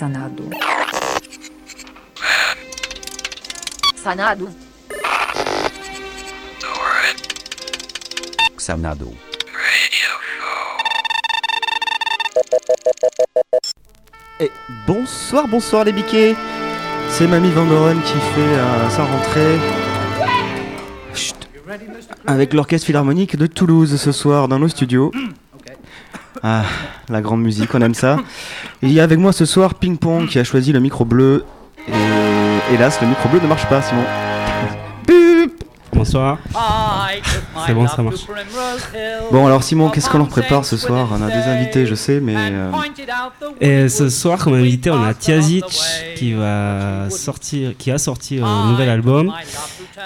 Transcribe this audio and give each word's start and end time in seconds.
Xanadu. 0.00 0.44
Xanadu. 4.02 4.48
Xanadu. 8.56 9.08
Et 14.40 14.50
bonsoir, 14.86 15.46
bonsoir 15.48 15.84
les 15.84 15.92
biquets 15.92 16.34
C'est 17.10 17.26
Mamie 17.26 17.50
Van 17.50 17.66
Doren 17.66 18.00
qui 18.00 18.14
fait 18.14 18.40
euh, 18.40 18.88
sa 18.88 19.04
rentrée. 19.04 19.58
Chut. 21.14 21.36
Avec 22.26 22.54
l'orchestre 22.54 22.86
philharmonique 22.86 23.36
de 23.36 23.46
Toulouse 23.46 24.00
ce 24.00 24.12
soir 24.12 24.48
dans 24.48 24.58
nos 24.58 24.68
studios. 24.68 25.12
Ah, 26.42 26.64
la 27.10 27.20
grande 27.20 27.42
musique, 27.42 27.74
on 27.74 27.82
aime 27.82 27.92
ça. 27.92 28.16
il 28.82 28.92
y 28.92 29.00
a 29.00 29.04
avec 29.04 29.18
moi 29.18 29.32
ce 29.32 29.44
soir 29.44 29.74
Ping 29.74 29.98
Pong 29.98 30.26
qui 30.28 30.38
a 30.38 30.44
choisi 30.44 30.72
le 30.72 30.80
micro 30.80 31.04
bleu. 31.04 31.44
Et 31.88 32.74
hélas, 32.74 33.00
le 33.00 33.08
micro 33.08 33.28
bleu 33.28 33.40
ne 33.40 33.46
marche 33.46 33.66
pas, 33.66 33.82
Simon. 33.82 34.04
Bonsoir. 35.92 36.38
C'est 37.66 37.74
bon, 37.74 37.86
ça 37.86 38.02
marche. 38.02 38.26
Bon, 39.30 39.46
alors 39.46 39.62
Simon, 39.62 39.90
qu'est-ce 39.90 40.08
qu'on 40.08 40.18
leur 40.18 40.28
prépare 40.28 40.64
ce 40.64 40.78
soir? 40.78 41.08
On 41.12 41.20
a 41.20 41.28
des 41.28 41.42
invités, 41.42 41.84
je 41.84 41.94
sais, 41.94 42.20
mais. 42.20 42.36
Euh, 42.36 42.70
et 43.60 43.88
ce 43.90 44.08
soir, 44.08 44.42
comme 44.42 44.54
invité, 44.54 44.90
on 44.90 45.02
a 45.02 45.12
Tiazic 45.12 45.64
qui 46.16 46.32
va 46.32 47.10
sortir, 47.10 47.76
qui 47.76 47.90
a 47.90 47.98
sorti 47.98 48.40
un 48.42 48.70
nouvel 48.70 48.88
album. 48.88 49.32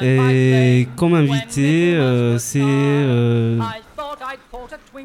Et 0.00 0.88
comme 0.96 1.14
invité, 1.14 1.94
euh, 1.94 2.38
c'est 2.38 2.60
euh, 2.60 3.60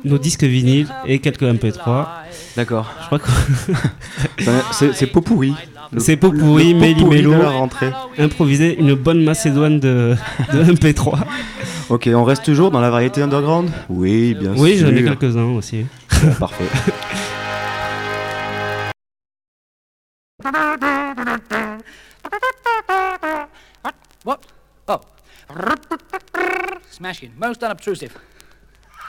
nos 0.05 0.17
disques 0.17 0.43
vinyles 0.43 0.87
et 1.05 1.19
quelques 1.19 1.43
MP3. 1.43 2.07
D'accord. 2.55 2.91
Je 3.01 3.05
crois 3.05 3.19
que 3.19 4.91
c'est 4.93 5.07
pot 5.07 5.21
pourri. 5.21 5.53
C'est 5.97 6.17
pot 6.17 6.31
pourri, 6.31 6.73
Méli 6.73 7.03
Mélo. 7.05 7.33
rentrée. 7.49 7.91
Improviser 8.17 8.77
une 8.79 8.93
bonne 8.95 9.23
macédoine 9.23 9.79
de, 9.79 10.15
de 10.53 10.63
MP3. 10.73 11.19
ok, 11.89 12.09
on 12.13 12.23
reste 12.23 12.43
toujours 12.45 12.71
dans 12.71 12.81
la 12.81 12.89
variété 12.89 13.21
underground? 13.21 13.69
Oui, 13.89 14.35
bien 14.35 14.53
sûr. 14.53 14.61
Oui, 14.63 14.77
j'en 14.77 14.87
ai 14.89 15.03
quelques-uns 15.03 15.55
aussi. 15.55 15.85
parfait. 16.39 16.65
What? 24.25 24.39
Oh. 24.87 24.99
Smashing. 26.91 27.31
Most 27.37 27.63
unobtrusive. 27.63 28.11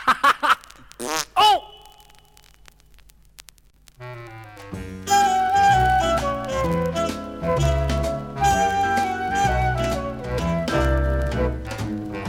oh! 1.37 1.71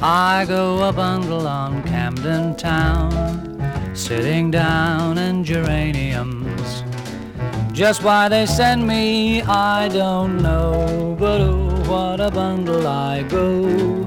I 0.03 0.45
go 0.47 0.89
a 0.89 0.91
bundle 0.91 1.47
on 1.47 1.83
Camden 1.83 2.55
Town, 2.55 3.95
sitting 3.95 4.49
down 4.51 5.17
in 5.17 5.43
geraniums. 5.43 6.83
Just 7.71 8.03
why 8.03 8.27
they 8.27 8.45
send 8.45 8.87
me, 8.87 9.41
I 9.43 9.87
don't 9.89 10.41
know, 10.41 11.15
but 11.19 11.39
oh, 11.41 11.83
what 11.89 12.19
a 12.19 12.29
bundle 12.31 12.87
I 12.87 13.23
go. 13.23 14.05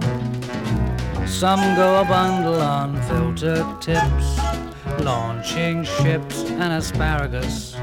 Some 1.34 1.75
go 1.75 2.00
a 2.00 2.05
bundle 2.05 2.62
on 2.62 2.95
filter 3.03 3.67
tips, 3.81 4.39
launching 5.00 5.83
ships 5.83 6.45
and 6.45 6.72
asparagus. 6.72 7.75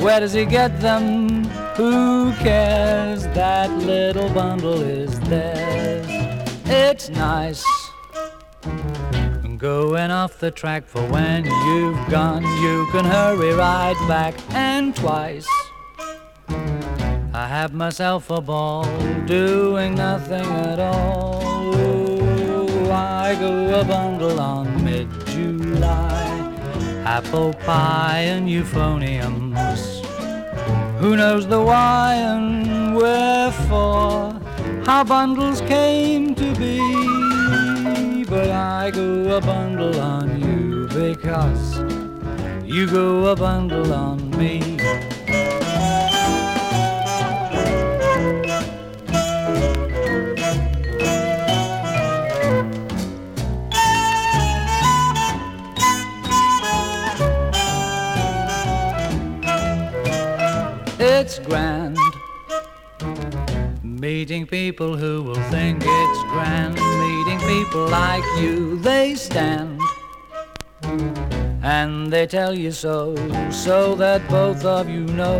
Where 0.00 0.18
does 0.18 0.32
he 0.32 0.46
get 0.46 0.80
them? 0.80 1.44
Who 1.76 2.32
cares? 2.36 3.24
That 3.34 3.70
little 3.70 4.30
bundle 4.30 4.80
is 4.80 5.20
theirs. 5.20 6.06
It's 6.64 7.10
nice 7.10 7.64
going 9.58 10.10
off 10.10 10.38
the 10.38 10.50
track 10.50 10.86
for 10.86 11.02
when 11.08 11.44
you've 11.44 12.08
gone. 12.08 12.42
You 12.62 12.88
can 12.92 13.04
hurry 13.04 13.52
right 13.52 13.94
back 14.08 14.34
and 14.54 14.96
twice. 14.96 15.46
I 17.42 17.46
have 17.46 17.72
myself 17.72 18.28
a 18.28 18.42
ball 18.42 18.84
doing 19.24 19.94
nothing 19.94 20.44
at 20.44 20.78
all. 20.78 21.72
I 22.92 23.34
go 23.34 23.80
a 23.80 23.82
bundle 23.82 24.38
on 24.38 24.84
mid 24.84 25.08
July. 25.24 26.20
Apple 27.06 27.54
pie 27.54 28.24
and 28.34 28.46
euphoniums. 28.46 30.04
Who 30.98 31.16
knows 31.16 31.46
the 31.46 31.62
why 31.62 32.16
and 32.16 32.94
wherefore? 32.94 34.38
how 34.84 35.02
bundles 35.02 35.62
came 35.62 36.34
to 36.34 36.54
be. 36.56 36.78
But 38.24 38.50
I 38.50 38.90
go 38.90 39.38
a 39.38 39.40
bundle 39.40 39.98
on 39.98 40.42
you 40.42 40.88
because 40.88 41.78
you 42.66 42.86
go 42.86 43.28
a 43.28 43.36
bundle 43.36 43.94
on 43.94 44.30
me. 44.36 44.79
It's 61.30 61.38
grand 61.46 61.96
Meeting 63.84 64.48
people 64.48 64.96
who 64.96 65.22
will 65.22 65.40
think 65.48 65.80
it's 65.80 66.22
grand. 66.32 66.74
Meeting 66.74 67.38
people 67.46 67.86
like 67.86 68.24
you, 68.40 68.76
they 68.80 69.14
stand. 69.14 69.80
And 71.62 72.12
they 72.12 72.26
tell 72.26 72.52
you 72.52 72.72
so, 72.72 73.14
so 73.52 73.94
that 73.94 74.28
both 74.28 74.64
of 74.64 74.88
you 74.88 75.04
know. 75.20 75.38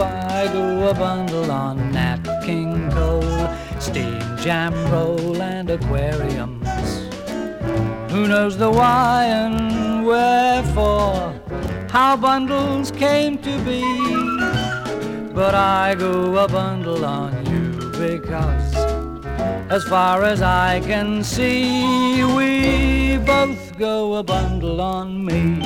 I 0.00 0.48
go 0.54 0.88
a 0.88 0.94
bundle 0.94 1.50
on 1.50 1.92
Nat 1.92 2.24
King 2.46 2.90
Cole, 2.90 3.50
steam 3.78 4.22
jam 4.38 4.72
roll, 4.90 5.42
and 5.42 5.68
aquariums. 5.68 6.66
Who 8.10 8.26
knows 8.26 8.56
the 8.56 8.70
why 8.70 9.24
and 9.26 10.06
wherefore? 10.06 11.37
how 11.90 12.16
bundles 12.16 12.90
came 12.90 13.38
to 13.38 13.58
be. 13.64 13.82
But 15.34 15.54
I 15.54 15.94
go 15.94 16.36
a 16.36 16.48
bundle 16.48 17.04
on 17.04 17.32
you 17.46 17.90
because, 17.92 18.74
as 19.70 19.84
far 19.84 20.24
as 20.24 20.42
I 20.42 20.80
can 20.80 21.22
see, 21.22 22.24
we 22.24 23.18
both 23.18 23.78
go 23.78 24.14
a 24.16 24.22
bundle 24.22 24.80
on 24.80 25.24
me. 25.24 25.62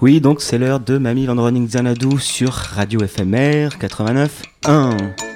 Oui, 0.00 0.20
donc 0.20 0.40
c'est 0.40 0.58
l'heure 0.58 0.78
de 0.78 0.96
Mamie 0.96 1.26
Van 1.26 1.34
Running 1.34 1.66
Xanadu 1.66 2.20
sur 2.20 2.52
Radio 2.52 3.00
FMR 3.00 3.70
89.1. 3.80 5.27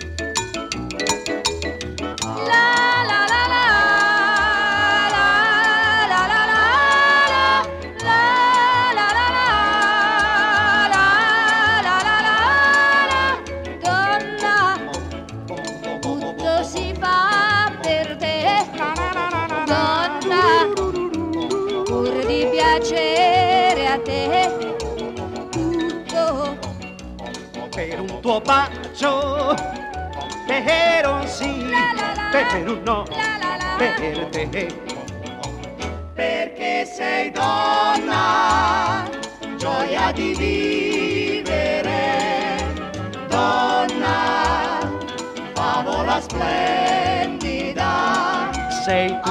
per 27.74 28.00
un 28.00 28.20
tuo 28.20 28.38
bacio, 28.40 29.56
per 30.46 31.08
un 31.08 31.26
sì, 31.26 31.72
per 32.30 32.68
un 32.68 32.82
no, 32.84 33.04
per 33.78 34.28
te. 34.30 34.68
Perché 36.14 36.84
sei 36.84 37.30
donna, 37.30 39.08
gioia 39.56 40.12
di 40.12 40.34
vivere, 40.36 41.94
donna, 43.28 44.78
favola 45.54 46.20
splendida. 46.20 47.90
Sei 48.84 49.08
tu, 49.22 49.30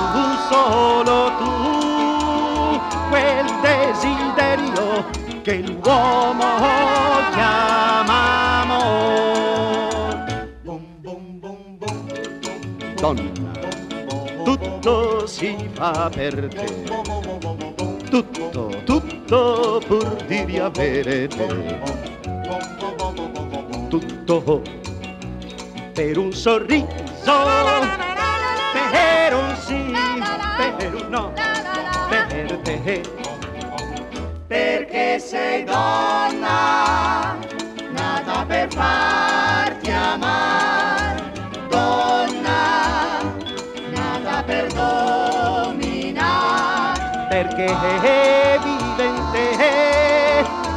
solo 0.49 1.31
tu, 1.37 2.81
quel 3.09 3.45
desiderio 3.61 5.05
che 5.43 5.57
l'uomo 5.57 6.57
chiama 7.31 8.20
Tutto 14.43 15.25
si 15.25 15.57
fa 15.73 16.07
per 16.13 16.47
te, 16.49 16.83
tutto, 18.11 18.69
tutto 18.83 19.81
pur 19.87 20.23
di 20.27 20.43
riavere 20.43 21.27
te, 21.27 21.79
tutto 23.89 24.61
per 25.93 26.17
un 26.19 26.31
sorriso, 26.31 26.85
per 28.91 29.33
un 29.33 29.55
sì, 29.65 29.93
per 30.77 30.93
un 30.93 31.09
no, 31.09 31.33
per 32.07 32.59
te. 32.61 33.01
Perché 34.45 35.17
sei 35.17 35.63
donna, 35.63 37.35
nata 37.93 38.45
per 38.45 38.71
farti 38.71 39.89
amare, 39.89 40.50
evidente, 48.55 49.43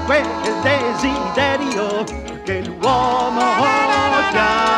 fue 0.07 0.19
el 0.19 0.57
desiderio 0.63 2.05
que 2.45 2.63
el. 2.81 4.74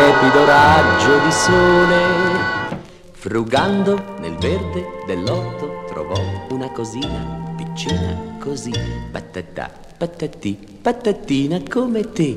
Tiepido 0.00 0.46
raggio 0.46 1.18
di 1.18 1.30
sole. 1.30 2.02
Frugando 3.12 4.16
nel 4.20 4.34
verde 4.38 4.86
dell'orto 5.06 5.84
trovò 5.88 6.18
una 6.48 6.70
cosina 6.70 7.52
piccina 7.54 8.16
così, 8.38 8.72
patatà, 9.12 9.70
patatì, 9.98 10.58
patatina 10.80 11.60
come 11.68 12.12
te. 12.12 12.34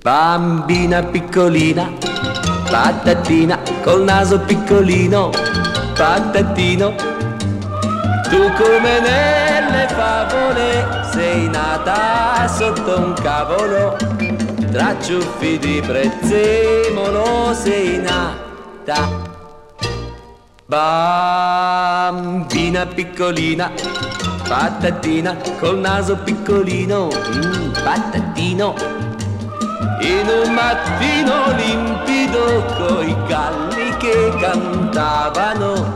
Bambina 0.00 1.02
piccolina, 1.02 1.90
patatina 2.70 3.58
col 3.82 4.04
naso 4.04 4.38
piccolino, 4.38 5.30
patatino. 5.96 6.94
Tu 8.30 8.52
come 8.62 9.00
nelle 9.00 9.88
favole 9.88 11.02
sei 11.12 11.48
nata 11.48 12.46
sotto 12.46 12.96
un 12.96 13.12
cavolo, 13.14 13.96
tra 14.72 14.98
ciuffi 14.98 15.58
di 15.58 15.82
prezzemolo 15.86 17.52
sei 17.52 17.98
nata. 17.98 19.30
Bambina 20.64 22.16
piccolina, 22.86 23.70
patatina 24.48 25.36
col 25.60 25.78
naso 25.78 26.16
piccolino, 26.16 27.08
mm, 27.08 27.72
patatino. 27.84 28.74
In 30.00 30.26
un 30.42 30.54
mattino 30.54 31.52
limpido 31.54 32.64
coi 32.78 33.14
galli 33.26 33.94
che 33.98 34.32
cantavano 34.40 35.94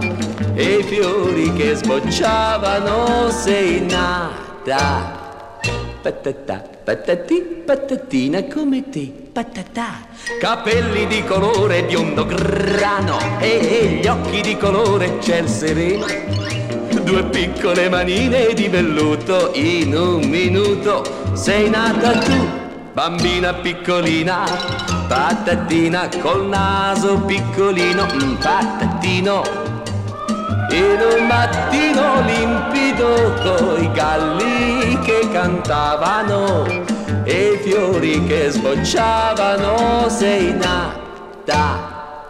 e 0.53 0.81
i 0.81 0.83
fiori 0.83 1.51
che 1.55 1.75
sbocciavano 1.77 3.31
sei 3.31 3.87
nata. 3.87 5.15
Patatà, 6.03 6.76
patatì, 6.87 7.63
patatina 7.65 8.45
come 8.45 8.89
te, 8.89 9.13
patatà. 9.33 10.07
Capelli 10.39 11.09
di 11.09 11.25
colore 11.25 11.83
biondo 11.83 12.25
grano 12.25 13.19
e 13.41 13.99
gli 14.01 14.07
occhi 14.07 14.41
di 14.41 14.57
colore 14.57 15.17
ciel 15.21 15.49
sereno. 15.49 16.07
Due 17.03 17.25
piccole 17.25 17.89
manine 17.89 18.55
di 18.55 18.69
velluto 18.69 19.51
in 19.55 19.97
un 19.97 20.29
minuto 20.29 21.33
sei 21.35 21.69
nata 21.69 22.21
tu, 22.21 22.49
bambina 22.93 23.53
piccolina, 23.55 24.45
patatina 25.09 26.09
col 26.21 26.47
naso 26.47 27.19
piccolino, 27.23 28.07
patatino. 28.39 29.76
In 30.71 30.99
un 31.01 31.27
mattino 31.27 32.21
limpido 32.23 33.35
coi 33.43 33.91
galli 33.93 34.99
che 35.01 35.29
cantavano 35.33 36.65
e 37.25 37.53
i 37.53 37.59
fiori 37.63 38.25
che 38.27 38.51
sbocciavano 38.51 40.09
sei 40.09 40.53
nata. 40.53 42.25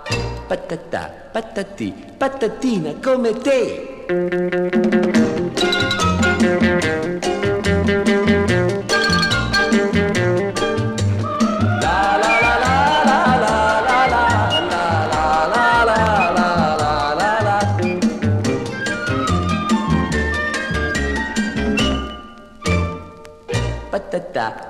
Patatà, 0.46 1.12
patatì, 1.32 1.94
patatina 2.16 2.94
come 3.00 3.32
te. 3.38 3.94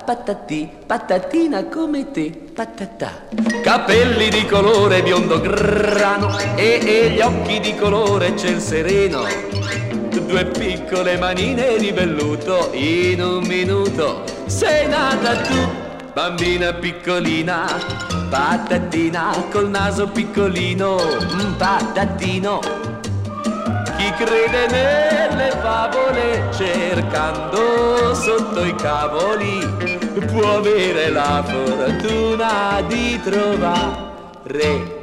Patatì, 0.07 0.69
patatina 0.85 1.65
come 1.65 2.11
te, 2.11 2.31
patatà. 2.55 3.27
Capelli 3.61 4.29
di 4.29 4.45
colore 4.45 5.03
biondo 5.03 5.41
grano 5.41 6.33
e, 6.55 6.79
e 6.81 7.09
gli 7.09 7.19
occhi 7.19 7.59
di 7.59 7.75
colore 7.75 8.33
ciel 8.37 8.61
sereno. 8.61 9.25
Due 10.09 10.45
piccole 10.45 11.17
manine 11.17 11.75
di 11.75 11.91
velluto 11.91 12.69
in 12.71 13.21
un 13.21 13.45
minuto. 13.47 14.23
Sei 14.45 14.87
nata 14.87 15.41
tu, 15.41 15.57
bambina 16.13 16.71
piccolina, 16.71 17.65
patatina 18.29 19.33
col 19.51 19.69
naso 19.69 20.07
piccolino, 20.07 20.95
patatino. 21.57 22.61
Chi 23.97 24.13
crede 24.23 24.67
nelle 24.69 25.51
favole 25.61 26.47
cercando 26.53 28.13
sotto 28.13 28.63
i 28.63 28.75
cavoli 28.75 29.96
può 30.19 30.57
avere 30.57 31.09
la 31.09 31.43
fortuna 31.43 32.81
di 32.87 33.19
trovare 33.21 34.95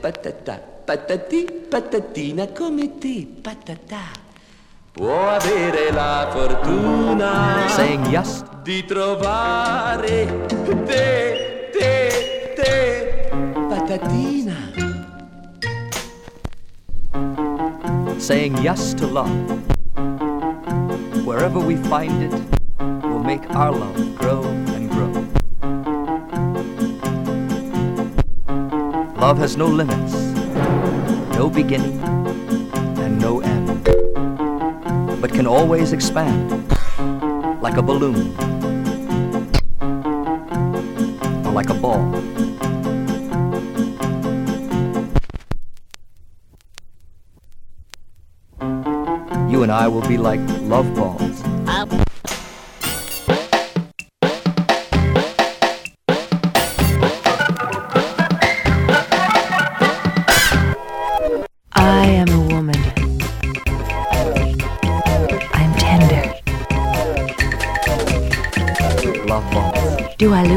patatà, 0.00 0.60
patatì, 0.84 1.46
patatina 1.68 2.48
come 2.48 2.98
te, 2.98 3.26
patatà. 3.40 4.20
Può 4.92 5.28
avere 5.28 5.90
la 5.90 6.28
fortuna 6.30 7.66
Saying 7.68 8.06
yes. 8.08 8.44
di 8.62 8.84
trovare 8.84 10.46
te, 10.86 11.70
te, 11.72 12.52
te. 12.54 13.30
patatina. 13.68 14.72
saying 18.18 18.56
yes 18.62 18.94
to 18.94 19.06
love. 19.06 19.34
Wherever 21.24 21.58
we 21.58 21.76
find 21.76 22.22
it, 22.22 22.61
make 23.24 23.48
our 23.50 23.70
love 23.70 24.16
grow 24.16 24.42
and 24.42 24.90
grow. 24.90 25.12
Love 29.20 29.38
has 29.38 29.56
no 29.56 29.66
limits, 29.66 30.14
no 31.36 31.48
beginning, 31.48 32.00
and 32.98 33.20
no 33.20 33.40
end, 33.40 33.84
but 35.20 35.32
can 35.32 35.46
always 35.46 35.92
expand 35.92 36.50
like 37.62 37.76
a 37.76 37.82
balloon 37.82 38.34
or 41.46 41.52
like 41.52 41.70
a 41.70 41.74
ball. 41.74 42.02
You 49.48 49.62
and 49.62 49.70
I 49.70 49.86
will 49.86 50.06
be 50.08 50.18
like 50.18 50.40
love 50.62 50.92
balls. 50.96 51.31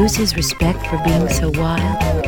Lose 0.06 0.14
his 0.14 0.36
respect 0.36 0.86
for 0.86 1.02
being 1.02 1.28
so 1.28 1.50
wild? 1.60 2.25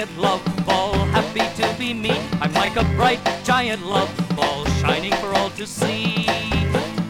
Giant 0.00 0.18
love 0.18 0.42
ball, 0.64 0.94
happy 1.12 1.44
to 1.60 1.78
be 1.78 1.92
me. 1.92 2.12
I'm 2.40 2.54
like 2.54 2.76
a 2.76 2.84
bright 2.96 3.20
giant 3.44 3.84
love 3.84 4.08
ball 4.34 4.64
shining 4.80 5.12
for 5.16 5.34
all 5.34 5.50
to 5.50 5.66
see. 5.66 6.24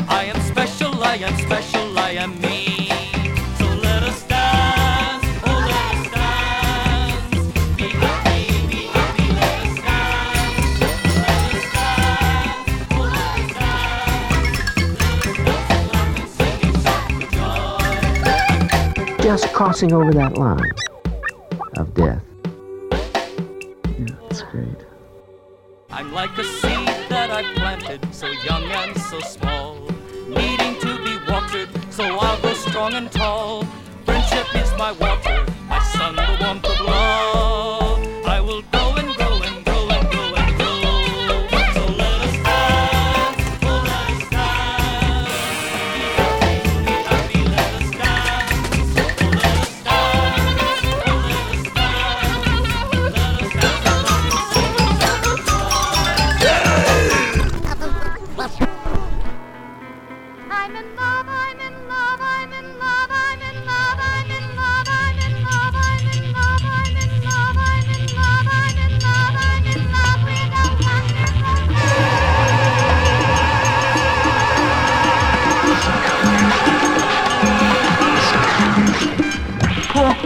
I 0.09 0.25
am 0.25 0.41
special, 0.41 0.93
I 1.05 1.15
am 1.17 1.37
special, 1.39 1.97
I 1.97 2.11
am 2.19 2.41
me. 2.41 2.89
So 3.59 3.67
let 3.67 4.03
us 4.03 4.25
dance, 4.25 5.25
oh 5.47 5.61
let 5.71 5.95
us 5.95 6.11
dance. 6.17 7.37
Be 7.77 7.89
happy, 8.03 8.67
be 8.67 8.81
happy, 8.97 9.27
let 9.39 9.55
us 9.67 9.75
dance. 9.87 10.81
Let 11.23 11.47
us 11.55 11.67
dance, 11.77 12.75
let 19.07 19.15
us 19.15 19.23
Just 19.23 19.47
crossing 19.53 19.93
over 19.93 20.13
that 20.13 20.37
line 20.37 20.73
of 21.77 21.95
death. 21.95 22.30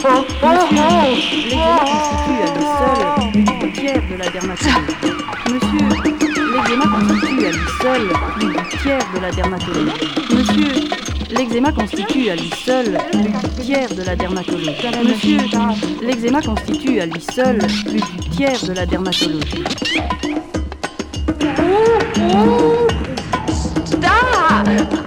L'égérie 0.05 0.45
constitue 1.81 2.39
à 2.43 2.53
lui 2.53 2.67
seul 2.77 3.01
une 3.35 3.73
tiers 3.73 4.03
de 4.11 4.17
la 4.19 4.29
dermatologie. 4.29 4.97
Monsieur, 5.51 5.89
l'eczéma 6.53 6.87
constitue 6.93 7.49
à 7.49 7.57
lui 7.57 7.71
seul 7.81 8.03
une 8.43 8.57
tiers 8.83 9.07
de 9.15 9.19
la 9.21 9.31
dermatologie. 9.31 10.09
Monsieur, 10.31 10.73
l'eczéma 11.31 11.73
constitue 11.73 12.29
à 12.31 12.37
lui 12.37 12.51
seul 12.67 12.99
une 13.15 13.33
tiers 13.63 13.95
de 13.95 14.03
la 14.03 14.15
dermatologie. 14.15 14.77
Monsieur, 15.05 15.39
l'eczéma 16.03 16.43
constitue 16.43 17.01
à 17.01 17.07
lui 17.07 17.21
seul 17.21 17.59
une 17.87 18.31
tiers 18.31 18.63
de 18.63 18.73
la 18.75 18.85
dermatologie. 18.85 19.65
Stop! 23.87 25.04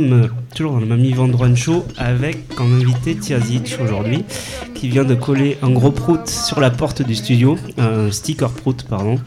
Euh, 0.00 0.28
toujours 0.54 0.72
dans 0.72 0.80
le 0.80 0.86
Mamie 0.86 1.12
Vendrone 1.12 1.56
Show 1.56 1.84
avec 1.96 2.48
comme 2.54 2.74
invité 2.74 3.14
Tiazic 3.14 3.78
aujourd'hui 3.82 4.24
qui 4.74 4.88
vient 4.88 5.04
de 5.04 5.14
coller 5.14 5.58
un 5.62 5.70
gros 5.70 5.90
prout 5.90 6.26
sur 6.28 6.60
la 6.60 6.70
porte 6.70 7.02
du 7.02 7.14
studio, 7.14 7.56
un 7.78 8.10
sticker 8.10 8.50
prout 8.50 8.84
pardon. 8.88 9.18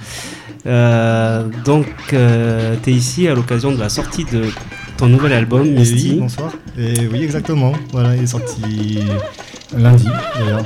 Euh, 0.66 1.48
donc 1.66 1.86
tu 2.10 2.16
es 2.16 2.94
ici 2.94 3.28
à 3.28 3.36
l'occasion 3.36 3.72
de 3.72 3.80
la 3.80 3.90
sortie 3.90 4.26
de 4.26 4.46
ton 4.98 5.08
nouvel 5.08 5.34
album, 5.34 5.70
Misty. 5.70 6.12
oui, 6.12 6.20
bonsoir. 6.20 6.52
Et 6.78 7.08
oui, 7.08 7.24
exactement. 7.24 7.74
Voilà, 7.92 8.16
il 8.16 8.24
est 8.24 8.28
sorti 8.28 9.00
lundi 9.76 10.08
d'ailleurs. 10.36 10.64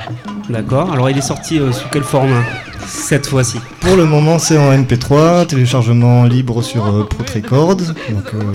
D'accord. 0.50 0.92
Alors 0.92 1.10
il 1.10 1.18
est 1.18 1.22
sorti 1.22 1.60
euh, 1.60 1.72
sous 1.72 1.88
quel 1.92 2.04
format 2.04 2.44
cette 2.88 3.28
fois-ci? 3.28 3.58
Pour 3.80 3.96
le 3.96 4.06
moment, 4.06 4.38
c'est 4.38 4.58
en 4.58 4.72
MP3, 4.74 5.48
téléchargement 5.48 6.26
libre 6.26 6.62
sur 6.62 6.86
euh, 6.88 7.08
donc 8.10 8.34
euh. 8.34 8.54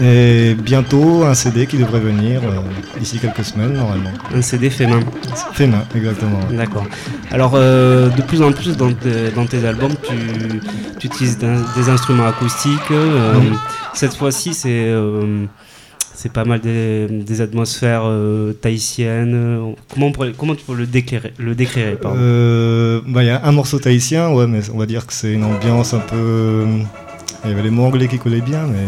Et 0.00 0.54
bientôt 0.54 1.24
un 1.24 1.32
CD 1.34 1.66
qui 1.66 1.78
devrait 1.78 2.00
venir 2.00 2.42
euh, 2.44 2.58
d'ici 2.98 3.18
quelques 3.18 3.44
semaines 3.44 3.72
normalement. 3.72 4.10
Un 4.34 4.42
CD 4.42 4.68
fait 4.68 4.86
main. 4.86 5.00
Fait 5.54 5.66
main, 5.66 5.84
exactement. 5.94 6.40
D'accord. 6.52 6.84
Alors, 7.30 7.52
euh, 7.54 8.08
de 8.10 8.20
plus 8.22 8.42
en 8.42 8.52
plus 8.52 8.76
dans, 8.76 8.92
tes- 8.92 9.30
dans 9.34 9.46
tes 9.46 9.64
albums, 9.66 9.94
tu, 10.06 10.14
tu 10.98 11.06
utilises 11.06 11.38
des 11.38 11.88
instruments 11.88 12.26
acoustiques. 12.26 12.90
euh. 12.90 13.34
Cette 13.94 14.14
fois-ci, 14.14 14.52
c'est 14.52 14.68
euh, 14.88 15.46
c'est 16.14 16.32
pas 16.32 16.44
mal 16.44 16.60
des, 16.60 17.06
des 17.08 17.40
atmosphères 17.40 18.02
euh, 18.04 18.52
tahitiennes. 18.52 19.74
Comment, 19.92 20.06
on 20.08 20.12
pourrait- 20.12 20.32
comment 20.36 20.54
tu 20.54 20.64
peux 20.64 20.74
le 20.74 20.86
décrire, 20.86 21.22
le 21.38 21.54
décrire 21.54 21.96
Euh, 22.04 23.00
bah, 23.06 23.22
Il 23.22 23.26
y 23.26 23.30
a 23.30 23.42
un 23.44 23.52
morceau 23.52 23.78
tahitien, 23.78 24.28
ouais, 24.30 24.46
mais 24.46 24.60
on 24.74 24.78
va 24.78 24.84
dire 24.86 25.06
que 25.06 25.12
c'est 25.14 25.32
une 25.32 25.44
ambiance 25.44 25.94
un 25.94 26.00
peu. 26.00 26.64
Il 27.44 27.50
y 27.50 27.52
avait 27.54 27.62
les 27.62 27.70
mots 27.70 27.84
anglais 27.84 28.08
qui 28.08 28.18
collaient 28.18 28.40
bien, 28.42 28.66
mais 28.66 28.86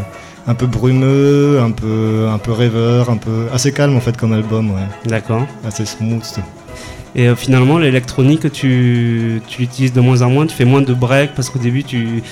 un 0.48 0.54
peu 0.54 0.66
brumeux, 0.66 1.60
un 1.60 1.70
peu, 1.70 2.26
un 2.28 2.38
peu 2.38 2.52
rêveur, 2.52 3.10
un 3.10 3.18
peu 3.18 3.46
assez 3.52 3.70
calme 3.72 3.96
en 3.96 4.00
fait 4.00 4.16
comme 4.16 4.32
album, 4.32 4.70
ouais. 4.70 4.88
D'accord. 5.06 5.46
Assez 5.64 5.84
smooth. 5.84 6.24
Et 7.14 7.28
euh, 7.28 7.36
finalement, 7.36 7.78
l'électronique, 7.78 8.50
tu, 8.52 9.42
tu 9.46 9.60
l'utilises 9.62 9.92
de 9.92 10.00
moins 10.00 10.22
en 10.22 10.30
moins, 10.30 10.46
tu 10.46 10.54
fais 10.54 10.64
moins 10.64 10.82
de 10.82 10.94
break 10.94 11.34
parce 11.34 11.50
qu'au 11.50 11.58
début, 11.58 11.84
tu 11.84 12.22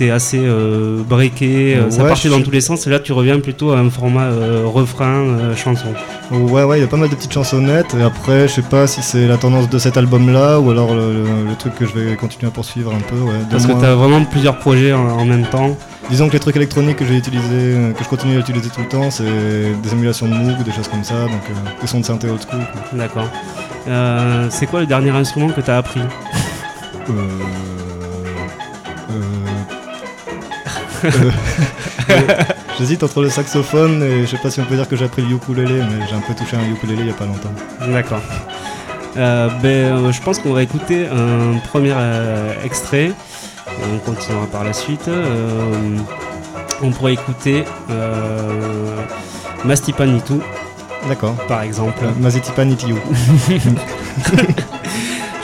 c'était 0.00 0.12
assez 0.12 0.40
euh, 0.42 1.02
breaké, 1.06 1.76
euh, 1.76 1.90
ça 1.90 2.02
Ouais, 2.02 2.08
partait 2.08 2.28
je- 2.30 2.34
dans 2.34 2.40
tous 2.40 2.50
les 2.50 2.62
sens, 2.62 2.86
et 2.86 2.90
là, 2.90 2.98
tu 3.00 3.12
reviens 3.12 3.38
plutôt 3.38 3.72
à 3.72 3.78
un 3.80 3.90
format 3.90 4.22
euh, 4.22 4.62
refrain, 4.64 5.54
chanson. 5.56 5.88
Ouais, 6.30 6.64
ouais, 6.64 6.78
il 6.78 6.80
y 6.80 6.84
a 6.84 6.86
pas 6.86 6.96
mal 6.96 7.10
de 7.10 7.14
petites 7.14 7.34
chansonnettes. 7.34 7.94
Et 7.98 8.02
après, 8.02 8.48
je 8.48 8.54
sais 8.54 8.62
pas 8.62 8.86
si 8.86 9.02
c'est 9.02 9.26
la 9.26 9.36
tendance 9.36 9.68
de 9.68 9.78
cet 9.78 9.98
album-là 9.98 10.58
ou 10.58 10.70
alors 10.70 10.94
le, 10.94 11.26
truc 11.58 11.74
que 11.74 11.84
je 11.84 11.92
vais 11.92 12.16
continuer 12.16 12.46
à 12.46 12.50
poursuivre 12.50 12.94
un 12.94 13.00
peu. 13.00 13.16
Ouais, 13.16 13.32
Parce 13.50 13.66
que 13.66 13.72
moins- 13.72 13.80
tu 13.80 13.86
as 13.86 13.94
vraiment 13.94 14.24
plusieurs 14.24 14.58
projets 14.58 14.94
en, 14.94 15.06
en 15.06 15.24
même 15.26 15.44
temps. 15.44 15.76
Disons 16.08 16.28
que 16.28 16.32
les 16.32 16.40
trucs 16.40 16.56
électroniques 16.56 16.96
que 16.96 17.04
j'ai 17.04 17.16
utilisés, 17.16 17.92
que 17.98 18.02
je 18.02 18.08
continue 18.08 18.36
à 18.36 18.40
utiliser 18.40 18.70
tout 18.70 18.80
le 18.80 18.88
temps, 18.88 19.10
c'est 19.10 19.24
des 19.24 19.92
émulations 19.92 20.26
de 20.28 20.32
Moog, 20.34 20.62
des 20.64 20.72
choses 20.72 20.88
comme 20.88 21.04
ça, 21.04 21.24
donc 21.24 21.42
des 21.78 21.86
sons 21.86 22.00
de 22.00 22.06
synthé 22.06 22.28
old 22.30 22.40
school. 22.40 22.60
D'accord. 22.94 23.28
C'est 24.48 24.66
quoi 24.66 24.80
le 24.80 24.86
dernier 24.86 25.10
instrument 25.10 25.48
que 25.50 25.60
tu 25.60 25.70
as 25.70 25.76
appris 25.76 26.00
J'hésite 32.78 33.02
entre 33.02 33.22
le 33.22 33.28
saxophone 33.28 34.02
et 34.02 34.22
je 34.22 34.26
sais 34.26 34.38
pas 34.38 34.50
si 34.50 34.60
on 34.60 34.64
peut 34.64 34.76
dire 34.76 34.88
que 34.88 34.96
j'ai 34.96 35.04
appris 35.04 35.22
le 35.22 35.34
ukulélé, 35.36 35.74
mais 35.74 36.06
j'ai 36.08 36.14
un 36.14 36.20
peu 36.20 36.34
touché 36.34 36.56
un 36.56 36.70
ukulélé 36.70 37.02
il 37.02 37.08
y 37.08 37.10
a 37.10 37.14
pas 37.14 37.26
longtemps. 37.26 37.52
D'accord. 37.88 38.22
Euh, 39.16 39.48
ben, 39.62 39.68
euh, 39.68 40.12
je 40.12 40.22
pense 40.22 40.38
qu'on 40.38 40.52
va 40.52 40.62
écouter 40.62 41.06
un 41.06 41.58
premier 41.68 41.92
euh, 41.94 42.54
extrait. 42.64 43.12
On 43.94 43.98
continuera 43.98 44.46
par 44.46 44.64
la 44.64 44.72
suite. 44.72 45.08
Euh, 45.08 45.98
on 46.82 46.90
pourrait 46.90 47.14
écouter 47.14 47.64
euh, 47.90 48.96
Mastipanitu. 49.64 50.34
D'accord. 51.08 51.34
Par 51.48 51.62
exemple. 51.62 52.04
Euh, 52.04 52.10
Mazetipa 52.20 52.64
Nitiyu. 52.64 52.96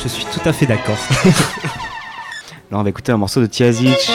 je 0.02 0.08
suis 0.08 0.26
tout 0.26 0.48
à 0.48 0.52
fait 0.52 0.66
d'accord. 0.66 0.98
Là, 2.70 2.78
on 2.78 2.82
va 2.82 2.88
écouter 2.88 3.12
un 3.12 3.16
morceau 3.16 3.40
de 3.40 3.46
Tiazic. 3.46 4.10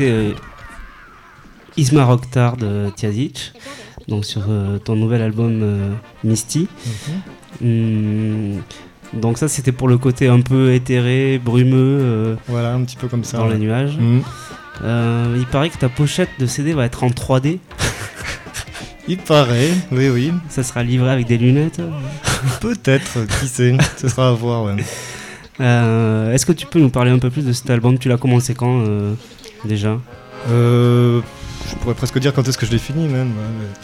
Euh, 0.00 0.32
Isma 1.76 2.04
Rocktar 2.04 2.56
de 2.56 2.90
Tiazic, 2.94 3.52
donc 4.06 4.24
sur 4.24 4.42
euh, 4.48 4.78
ton 4.78 4.96
nouvel 4.96 5.22
album 5.22 5.60
euh, 5.62 5.92
Misty. 6.24 6.68
Hum, 7.62 8.62
donc 9.14 9.38
ça 9.38 9.48
c'était 9.48 9.72
pour 9.72 9.88
le 9.88 9.98
côté 9.98 10.28
un 10.28 10.40
peu 10.40 10.72
éthéré, 10.72 11.40
brumeux. 11.42 12.36
Voilà, 12.48 12.74
un 12.74 12.82
petit 12.84 12.96
peu 12.96 13.08
comme 13.08 13.24
ça. 13.24 13.38
Dans 13.38 13.46
ouais. 13.46 13.54
les 13.54 13.58
nuages. 13.58 13.96
Mhm. 13.96 14.22
Euh, 14.82 15.34
il 15.36 15.46
paraît 15.46 15.70
que 15.70 15.78
ta 15.78 15.88
pochette 15.88 16.28
de 16.38 16.46
CD 16.46 16.72
va 16.72 16.84
être 16.84 17.02
en 17.04 17.08
3D. 17.08 17.58
Il 19.08 19.16
paraît, 19.16 19.70
oui, 19.90 20.10
oui. 20.10 20.32
Ça 20.50 20.62
sera 20.62 20.82
livré 20.82 21.10
avec 21.10 21.26
des 21.26 21.38
lunettes. 21.38 21.80
Peut-être, 22.60 23.26
qui 23.40 23.48
sait. 23.48 23.76
Ce 23.96 24.08
sera 24.08 24.28
à 24.28 24.32
voir, 24.32 24.64
ouais. 24.64 24.76
Euh, 25.60 26.32
Est-ce 26.32 26.46
que 26.46 26.52
tu 26.52 26.66
peux 26.66 26.78
nous 26.78 26.90
parler 26.90 27.10
un 27.10 27.18
peu 27.18 27.30
plus 27.30 27.44
de 27.44 27.52
cet 27.52 27.70
album? 27.70 27.98
Tu 27.98 28.08
l'as 28.08 28.18
commencé 28.18 28.54
quand 28.54 28.84
euh, 28.86 29.14
déjà 29.64 29.98
Euh, 30.50 31.20
je 31.68 31.74
pourrais 31.76 31.94
presque 31.94 32.18
dire 32.18 32.32
quand 32.32 32.46
est-ce 32.48 32.56
que 32.56 32.64
je 32.64 32.70
l'ai 32.70 32.78
fini 32.78 33.08
même. 33.08 33.32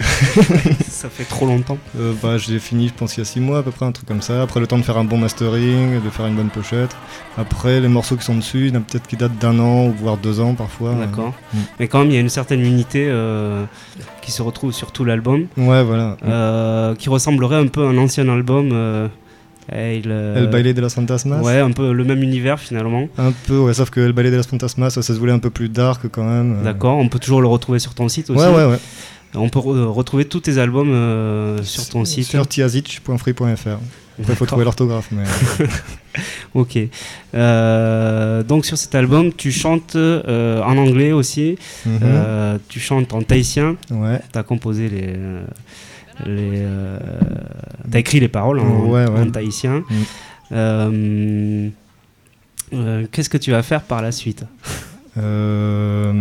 Ça 0.88 1.08
fait 1.10 1.24
trop 1.24 1.46
longtemps. 1.46 1.76
Euh, 1.98 2.14
bah, 2.22 2.38
je 2.38 2.50
l'ai 2.52 2.58
fini, 2.58 2.88
je 2.88 2.94
pense, 2.94 3.16
il 3.16 3.20
y 3.20 3.22
a 3.22 3.24
6 3.24 3.40
mois 3.40 3.58
à 3.58 3.62
peu 3.62 3.70
près, 3.70 3.84
un 3.84 3.92
truc 3.92 4.06
comme 4.06 4.22
ça. 4.22 4.42
Après, 4.42 4.60
le 4.60 4.66
temps 4.66 4.78
de 4.78 4.82
faire 4.82 4.96
un 4.96 5.04
bon 5.04 5.18
mastering, 5.18 6.00
de 6.02 6.10
faire 6.10 6.26
une 6.26 6.36
bonne 6.36 6.48
pochette. 6.48 6.96
Après, 7.36 7.80
les 7.80 7.88
morceaux 7.88 8.16
qui 8.16 8.24
sont 8.24 8.36
dessus, 8.36 8.68
il 8.68 8.68
y 8.68 8.76
en 8.76 8.80
a 8.80 8.80
peut-être 8.80 9.06
qui 9.06 9.16
datent 9.16 9.38
d'un 9.38 9.58
an, 9.58 9.86
ou 9.86 9.92
voire 9.92 10.16
deux 10.16 10.40
ans 10.40 10.54
parfois. 10.54 10.94
D'accord. 10.94 11.34
Mm. 11.52 11.58
Mais 11.80 11.88
quand 11.88 11.98
même, 12.00 12.10
il 12.10 12.14
y 12.14 12.18
a 12.18 12.20
une 12.20 12.28
certaine 12.28 12.60
unité 12.60 13.06
euh, 13.08 13.64
qui 14.22 14.30
se 14.30 14.40
retrouve 14.40 14.72
sur 14.72 14.92
tout 14.92 15.04
l'album. 15.04 15.46
Ouais, 15.56 15.82
voilà. 15.82 16.94
Qui 16.98 17.08
ressemblerait 17.08 17.56
un 17.56 17.66
peu 17.66 17.84
à 17.84 17.88
un 17.88 17.98
ancien 17.98 18.28
album. 18.28 19.10
Euh, 19.72 19.96
El, 19.96 20.02
euh, 20.10 20.36
El 20.44 20.48
Baile 20.48 20.74
de 20.74 20.80
las 20.80 20.94
Fantasmas 20.94 21.40
Ouais, 21.40 21.58
un 21.58 21.70
peu 21.70 21.92
le 21.92 22.04
même 22.04 22.22
univers 22.22 22.58
finalement. 22.60 23.08
Un 23.18 23.32
peu, 23.46 23.58
ouais, 23.58 23.74
sauf 23.74 23.90
que 23.90 24.00
El 24.00 24.12
Baile 24.12 24.30
de 24.30 24.36
las 24.36 24.46
Fantasmas, 24.46 24.90
ça, 24.90 25.02
se 25.02 25.12
voulait 25.14 25.32
un 25.32 25.38
peu 25.38 25.50
plus 25.50 25.68
dark 25.68 26.02
quand 26.10 26.24
même. 26.24 26.58
euh. 26.60 26.64
D'accord, 26.64 26.98
on 26.98 27.08
peut 27.08 27.18
toujours 27.18 27.40
le 27.40 27.48
retrouver 27.48 27.78
sur 27.78 27.94
ton 27.94 28.08
site 28.08 28.30
aussi. 28.30 28.40
Ouais, 28.40 28.48
ouais, 28.54 28.66
ouais. 28.66 28.78
On 29.36 29.48
peut 29.48 29.58
re- 29.58 29.84
retrouver 29.86 30.26
tous 30.26 30.40
tes 30.40 30.58
albums 30.58 30.92
euh, 30.92 31.62
sur 31.64 31.88
ton 31.88 32.04
site. 32.04 32.26
Sur 32.26 32.46
tiazic.free.fr. 32.46 33.78
Après, 34.20 34.32
il 34.32 34.36
faut 34.36 34.46
trouver 34.46 34.64
l'orthographe. 34.64 35.08
Mais... 35.10 35.24
ok. 36.54 36.78
Euh, 37.34 38.42
donc 38.44 38.64
sur 38.64 38.78
cet 38.78 38.94
album, 38.94 39.32
tu 39.32 39.50
chantes 39.50 39.96
euh, 39.96 40.62
en 40.62 40.76
anglais 40.76 41.10
aussi. 41.12 41.56
Mhm. 41.84 41.98
Euh, 42.02 42.58
tu 42.68 42.78
chantes 42.80 43.12
en 43.12 43.22
tahitien. 43.22 43.76
Ouais. 43.90 44.20
Tu 44.32 44.38
as 44.38 44.42
composé 44.44 44.88
les. 44.88 45.14
Euh, 46.20 46.24
les 46.26 46.50
euh, 46.62 46.98
t'as 47.90 47.98
écrit 47.98 48.20
les 48.20 48.28
paroles 48.28 48.60
en, 48.60 48.86
Ouais, 48.86 49.08
ouais. 49.08 49.20
en 49.20 49.30
tahitien. 49.30 49.78
Mm. 49.88 49.94
Euh, 50.52 51.68
euh, 52.74 53.06
Qu'est-ce 53.10 53.28
que 53.30 53.38
tu 53.38 53.50
vas 53.50 53.62
faire 53.62 53.82
par 53.82 54.02
la 54.02 54.12
suite? 54.12 54.44
Euh, 55.16 56.12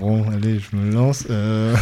bon, 0.00 0.24
allez, 0.32 0.58
je 0.60 0.76
me 0.76 0.92
lance. 0.92 1.26
Euh, 1.30 1.74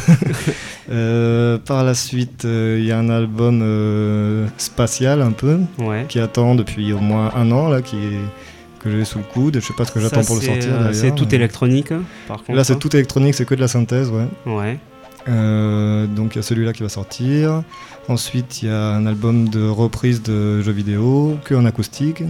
euh, 0.91 1.59
par 1.59 1.85
la 1.85 1.95
suite, 1.95 2.45
euh, 2.45 2.79
il 2.81 2.87
y 2.87 2.93
a 2.93 2.99
un 2.99 3.09
album 3.11 3.61
euh, 3.63 4.47
spatial 4.59 5.23
un 5.23 5.31
peu 5.33 5.59
Ouais. 5.79 6.07
qui 6.09 6.19
attend 6.19 6.55
depuis 6.55 6.93
au 6.93 6.99
moins 6.99 7.33
un 7.37 7.51
an 7.53 7.69
là, 7.69 7.81
qui 7.83 7.97
est 7.97 8.21
que 8.81 8.91
j'ai 8.91 9.05
sous 9.05 9.19
le 9.19 9.25
coude. 9.25 9.57
Je 9.57 9.61
sais 9.61 9.73
pas 9.75 9.85
ce 9.85 9.93
que 9.93 10.01
Ça, 10.01 10.09
j'attends 10.09 10.25
pour 10.25 10.37
le 10.37 10.43
sortir. 10.43 10.73
euh. 10.73 10.93
C'est 10.93 11.15
tout 11.15 11.33
électronique, 11.35 11.93
par 12.27 12.39
contre. 12.39 12.53
Là, 12.55 12.65
c'est 12.65 12.79
tout 12.79 12.95
électronique, 12.95 13.35
c'est 13.35 13.45
que 13.47 13.55
de 13.55 13.61
la 13.61 13.69
synthèse, 13.69 14.11
ouais. 14.11 14.27
Ouais. 14.53 14.79
Euh, 15.29 16.07
donc 16.07 16.35
il 16.35 16.37
y 16.37 16.39
a 16.39 16.43
celui-là 16.43 16.73
qui 16.73 16.83
va 16.83 16.89
sortir. 16.89 17.63
Ensuite, 18.09 18.63
il 18.63 18.69
y 18.69 18.73
a 18.73 18.95
un 18.95 19.07
album 19.07 19.49
de 19.49 19.69
reprise 19.69 20.23
de 20.23 20.63
jeux 20.63 20.73
vidéo, 20.73 21.39
que 21.45 21.55
en 21.55 21.65
acoustique. 21.65 22.23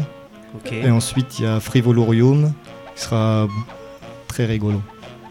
Et 0.73 0.91
ensuite, 0.91 1.39
il 1.39 1.45
y 1.45 1.47
a 1.47 1.61
Frivolurium, 1.61 2.53
qui 2.97 3.03
sera 3.03 3.47
très 4.27 4.47
rigolo. 4.47 4.83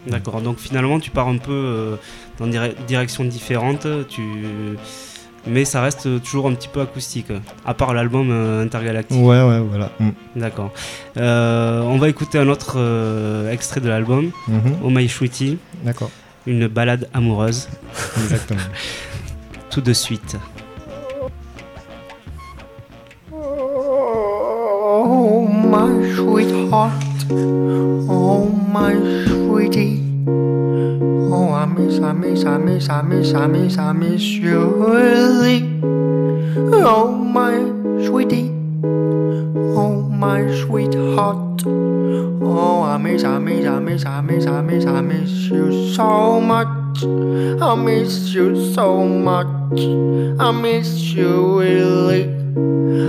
D'accord, 0.06 0.40
donc 0.40 0.58
finalement 0.58 1.00
tu 1.00 1.10
pars 1.10 1.28
un 1.28 1.36
peu 1.36 1.52
euh, 1.52 1.96
dans 2.38 2.46
des 2.46 2.52
dire- 2.52 2.74
directions 2.86 3.24
différentes, 3.24 3.86
tu... 4.08 4.22
mais 5.46 5.66
ça 5.66 5.82
reste 5.82 6.22
toujours 6.22 6.48
un 6.48 6.54
petit 6.54 6.68
peu 6.68 6.80
acoustique, 6.80 7.30
à 7.66 7.74
part 7.74 7.92
l'album 7.92 8.28
euh, 8.30 8.64
Intergalactique. 8.64 9.18
Ouais, 9.20 9.42
ouais, 9.42 9.60
voilà. 9.60 9.90
Mm. 10.00 10.10
D'accord. 10.36 10.72
On 11.16 11.98
va 11.98 12.08
écouter 12.08 12.38
un 12.38 12.48
autre 12.48 12.78
extrait 13.50 13.80
de 13.80 13.88
l'album, 13.88 14.30
My 14.82 15.08
Sweetie. 15.08 15.58
D'accord. 15.84 16.10
Une 16.48 16.66
balade 16.66 17.06
amoureuse. 17.12 17.68
Exactement. 18.16 18.60
Tout 19.70 19.82
de 19.82 19.92
suite. 19.92 20.34
Oh, 23.30 25.46
my 25.46 26.14
sweetheart. 26.14 26.92
Oh, 27.30 28.46
my 28.72 28.94
sweetie. 29.26 30.02
Oh, 30.26 31.52
I 31.52 31.66
miss, 31.66 32.00
I 32.00 32.14
miss, 32.14 32.44
I 32.46 32.56
miss, 32.56 32.88
I 32.88 33.02
miss, 33.02 33.34
I 33.34 33.46
miss, 33.46 33.78
I 33.78 33.92
miss 33.92 34.22
you 34.22 34.86
really. 34.88 35.68
Oh, 36.72 37.10
my 37.10 37.58
sweetie. 38.06 38.57
Oh, 38.84 40.08
my 40.08 40.46
sweetheart. 40.54 41.62
Oh, 41.66 42.82
I 42.82 42.96
miss, 42.98 43.24
I 43.24 43.38
miss, 43.38 43.66
I 43.66 43.80
miss, 43.80 44.06
I 44.06 44.20
miss, 44.20 44.46
I 44.46 44.60
miss, 44.60 44.86
I 44.86 45.00
miss 45.00 45.30
you 45.48 45.92
so 45.94 46.40
much. 46.40 47.02
I 47.02 47.74
miss 47.74 48.32
you 48.32 48.72
so 48.72 49.04
much. 49.04 49.80
I 50.40 50.52
miss 50.52 51.12
you 51.12 51.58
really. 51.60 52.28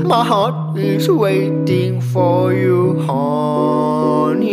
My 0.04 0.24
heart 0.26 0.78
is 0.78 1.08
waiting 1.08 2.02
for 2.02 2.52
you, 2.52 3.00
honey. 3.02 4.44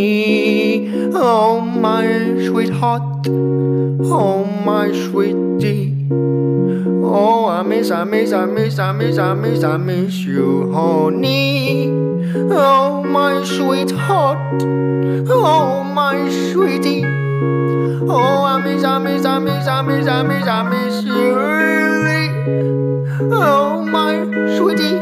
Oh, 1.15 1.61
my 1.63 2.07
sweetheart. 2.47 3.27
Oh, 3.29 4.45
my 4.67 4.93
sweetie. 4.93 5.86
Oh, 7.57 7.61
I 7.61 7.63
miss, 7.63 7.91
I 7.91 8.05
miss, 8.05 8.33
I 8.35 8.45
miss, 8.45 8.79
I 8.79 8.93
miss, 8.93 9.17
I 9.17 9.33
miss, 9.33 9.65
I 9.65 9.79
miss 9.79 10.15
you, 10.17 10.71
honey. 10.75 11.89
Oh, 12.53 13.03
my 13.03 13.43
sweetheart. 13.45 14.63
Oh, 14.63 15.83
my 15.83 16.29
sweetie. 16.53 17.03
Oh, 17.03 18.45
I 18.45 18.61
miss, 18.63 18.85
I 18.85 18.99
miss, 18.99 19.25
I 19.25 19.39
miss, 19.39 19.67
I 19.67 19.81
miss, 19.81 20.07
I 20.07 20.23
miss, 20.23 20.47
I 20.47 20.63
miss 20.69 21.03
you. 21.07 21.35
Oh, 23.33 23.83
my 23.87 24.17
sweetie. 24.59 25.01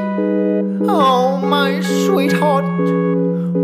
Oh, 0.89 1.39
my 1.39 1.81
sweetheart. 1.81 2.65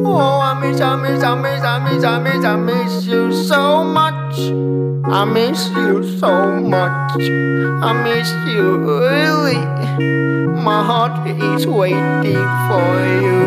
Oh, 0.05 0.41
I 0.41 0.59
miss, 0.61 0.81
I 0.81 0.97
miss, 0.97 1.23
I 1.23 1.37
miss, 1.41 1.63
I 1.63 1.79
miss, 1.79 2.03
I 2.03 2.19
miss, 2.19 2.45
I 2.45 2.57
miss 2.57 3.07
you 3.07 3.33
so 3.33 3.85
much. 3.85 4.80
I 5.05 5.25
miss 5.25 5.69
you 5.71 6.19
so 6.19 6.61
much. 6.61 7.21
I 7.83 7.93
miss 8.05 8.31
you 8.53 8.77
really. 8.79 9.57
My 10.63 10.85
heart 10.85 11.27
is 11.27 11.67
waiting 11.67 12.47
for 12.69 12.91
you, 13.23 13.47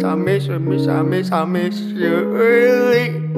miss, 0.00 0.04
I 0.04 0.14
miss, 0.14 0.48
I 0.48 0.58
miss 0.58 0.88
I 0.88 1.02
miss, 1.02 1.32
I 1.32 1.44
miss 1.44 1.80
you, 1.80 2.24
really. 2.30 3.30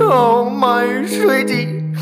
Oh, 0.00 0.48
my 0.48 1.04
sweetie. 1.06 1.92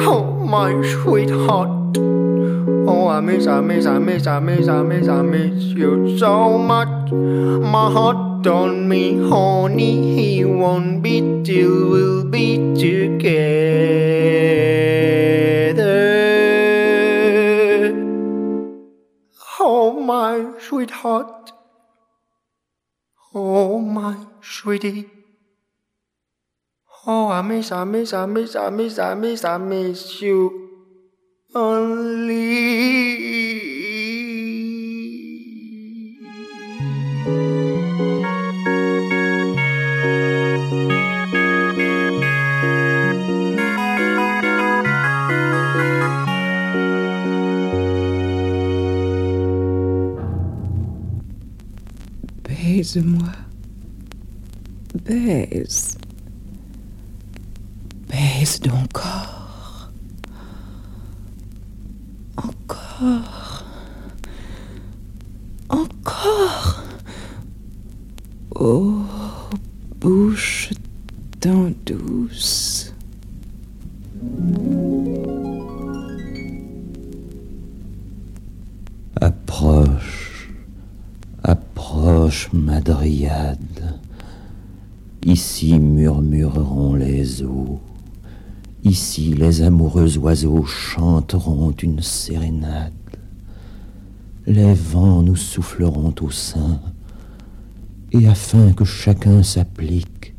Oh, 0.00 0.24
my 0.46 0.70
sweetheart. 0.82 1.98
Oh, 1.98 3.08
I 3.08 3.20
miss, 3.20 3.46
I 3.46 3.60
miss, 3.60 3.86
I 3.86 3.98
miss, 3.98 4.26
I 4.26 4.40
miss, 4.40 4.68
I 4.68 4.82
miss, 4.82 5.08
I 5.08 5.22
miss 5.22 5.62
you 5.64 6.16
so 6.18 6.56
much. 6.58 7.12
My 7.12 7.90
heart 7.90 8.46
on 8.46 8.88
me, 8.88 9.28
honey, 9.28 10.14
he 10.14 10.44
won't 10.44 11.02
be 11.02 11.20
till 11.44 12.01
sweetie. 24.82 25.08
Oh, 27.06 27.28
I 27.28 27.42
miss, 27.42 27.70
I 27.72 27.84
miss, 27.84 28.12
I 28.12 28.26
miss, 28.26 28.56
I 28.56 28.70
miss, 28.70 28.98
I 28.98 29.14
miss, 29.14 29.44
I 29.44 29.58
miss 29.58 30.20
you. 30.20 30.70
Only. 31.54 32.82
Baise-moi. 52.42 53.41
Baise. 55.12 55.98
Baise 58.08 58.60
ton 58.60 58.86
corps. 58.94 59.90
Encore. 62.38 62.72
Encore. 63.04 63.41
Les 89.18 89.60
amoureux 89.60 90.16
oiseaux 90.16 90.64
chanteront 90.64 91.72
une 91.72 92.00
sérénade. 92.00 92.92
Les 94.46 94.72
vents 94.72 95.22
nous 95.22 95.36
souffleront 95.36 96.14
au 96.22 96.30
sein. 96.30 96.80
Et 98.12 98.26
afin 98.26 98.72
que 98.72 98.84
chacun 98.84 99.42
s'applique, 99.42 100.34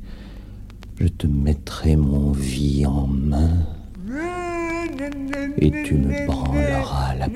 je 1.00 1.08
te 1.08 1.28
mettrai 1.28 1.96
mon 1.96 2.32
vie 2.32 2.86
en 2.88 3.06
main. 3.06 3.68
Et 5.58 5.72
tu 5.84 5.94
me 5.96 6.26
branleras 6.26 7.14
la 7.16 7.28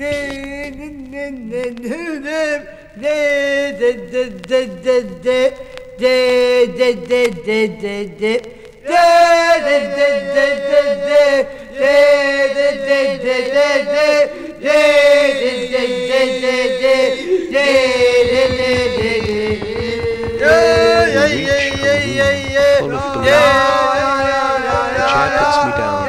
full 22.78 22.92
of 22.94 23.02
belief. 23.12 23.28
The 24.96 25.04
chair 25.10 25.28
puts 25.38 25.58
me 25.64 25.72
down, 25.78 26.04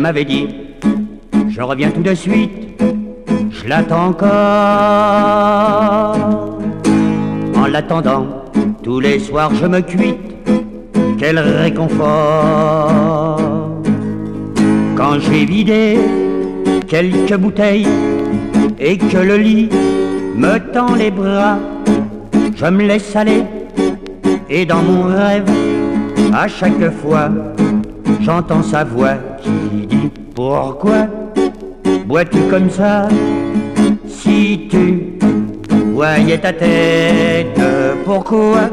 m'avait 0.00 0.24
dit, 0.24 0.48
je 1.48 1.60
reviens 1.60 1.90
tout 1.90 2.02
de 2.02 2.14
suite, 2.14 2.50
je 3.50 3.68
l'attends 3.68 4.06
encore. 4.06 4.30
En 7.56 7.66
l'attendant, 7.66 8.26
tous 8.82 9.00
les 9.00 9.18
soirs 9.18 9.52
je 9.54 9.66
me 9.66 9.80
cuite, 9.80 10.18
quel 11.18 11.38
réconfort. 11.38 13.40
Quand 14.96 15.20
j'ai 15.20 15.44
vidé 15.44 15.98
quelques 16.88 17.36
bouteilles 17.36 17.86
et 18.78 18.96
que 18.96 19.18
le 19.18 19.36
lit 19.36 19.68
me 20.34 20.58
tend 20.72 20.94
les 20.94 21.10
bras, 21.10 21.58
je 22.56 22.66
me 22.66 22.84
laisse 22.84 23.14
aller 23.14 23.42
et 24.48 24.66
dans 24.66 24.82
mon 24.82 25.04
rêve, 25.04 25.48
à 26.32 26.48
chaque 26.48 26.90
fois, 26.90 27.28
j'entends 28.20 28.62
sa 28.62 28.82
voix 28.82 29.14
Pourquoi 30.42 31.04
bois-tu 32.06 32.38
comme 32.48 32.70
ça 32.70 33.08
Si 34.08 34.68
tu 34.70 35.18
voyais 35.92 36.38
ta 36.38 36.50
tête, 36.50 37.60
pourquoi 38.06 38.70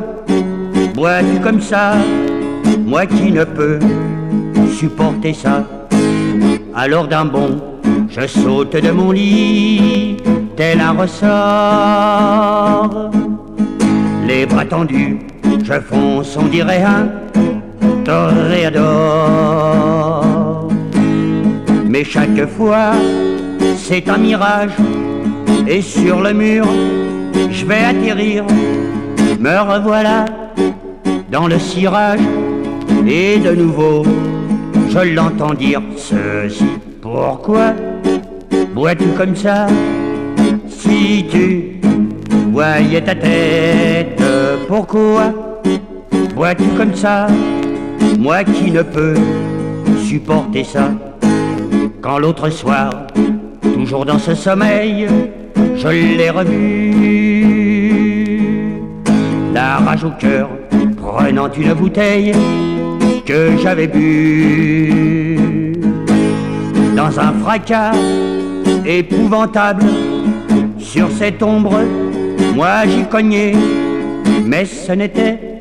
bois-tu 0.95 1.41
comme 1.41 1.59
ça 1.59 1.95
Moi 2.85 3.05
qui 3.05 3.33
ne 3.33 3.43
peux 3.43 3.79
supporter 4.79 5.33
ça? 5.33 5.65
Alors 6.73 7.05
d'un 7.05 7.25
bond, 7.25 7.59
je 8.07 8.25
saute 8.25 8.81
de 8.81 8.91
mon 8.91 9.11
lit, 9.11 10.15
tel 10.55 10.79
un 10.79 10.93
ressort. 10.93 12.31
Les 14.25 14.45
bras 14.45 14.63
tendus, 14.63 15.19
je 15.65 15.81
fonce, 15.81 16.37
on 16.37 16.45
dirait 16.45 16.81
un 16.81 17.09
toréador. 18.05 19.86
Mais 21.97 22.03
chaque 22.03 22.47
fois, 22.49 22.91
c'est 23.75 24.07
un 24.07 24.19
mirage, 24.19 24.69
et 25.67 25.81
sur 25.81 26.21
le 26.21 26.31
mur, 26.31 26.63
je 27.49 27.65
vais 27.65 27.85
atterrir. 27.85 28.45
Me 29.39 29.57
revoilà 29.59 30.25
dans 31.31 31.47
le 31.47 31.57
cirage, 31.57 32.19
et 33.07 33.39
de 33.39 33.55
nouveau, 33.55 34.03
je 34.89 35.15
l'entends 35.15 35.55
dire 35.55 35.81
ceci. 35.95 36.65
Pourquoi 37.01 37.73
bois-tu 38.75 39.07
comme 39.17 39.35
ça 39.35 39.65
Si 40.69 41.25
tu 41.31 41.81
voyais 42.51 43.01
ta 43.01 43.15
tête, 43.15 44.21
pourquoi 44.67 45.33
bois-tu 46.35 46.65
comme 46.77 46.93
ça 46.93 47.25
Moi 48.19 48.43
qui 48.43 48.69
ne 48.69 48.83
peux 48.83 49.15
supporter 50.05 50.63
ça? 50.63 50.91
Quand 52.07 52.19
l'autre 52.19 52.49
soir, 52.49 52.89
toujours 53.61 54.05
dans 54.05 54.17
ce 54.17 54.33
sommeil, 54.33 55.07
je 55.75 55.89
l'ai 55.89 56.29
revu. 56.29 56.93
La 59.53 59.75
rage 59.79 60.05
au 60.05 60.11
cœur, 60.11 60.47
prenant 60.95 61.51
une 61.51 61.73
bouteille 61.73 62.31
que 63.25 63.57
j'avais 63.61 63.87
bu. 63.87 65.75
Dans 66.95 67.19
un 67.19 67.33
fracas 67.43 67.91
épouvantable, 68.85 69.83
sur 70.79 71.11
cette 71.11 71.43
ombre, 71.43 71.81
moi 72.55 72.85
j'y 72.87 73.03
cognais, 73.03 73.51
mais 74.45 74.63
ce 74.63 74.93
n'était 74.93 75.59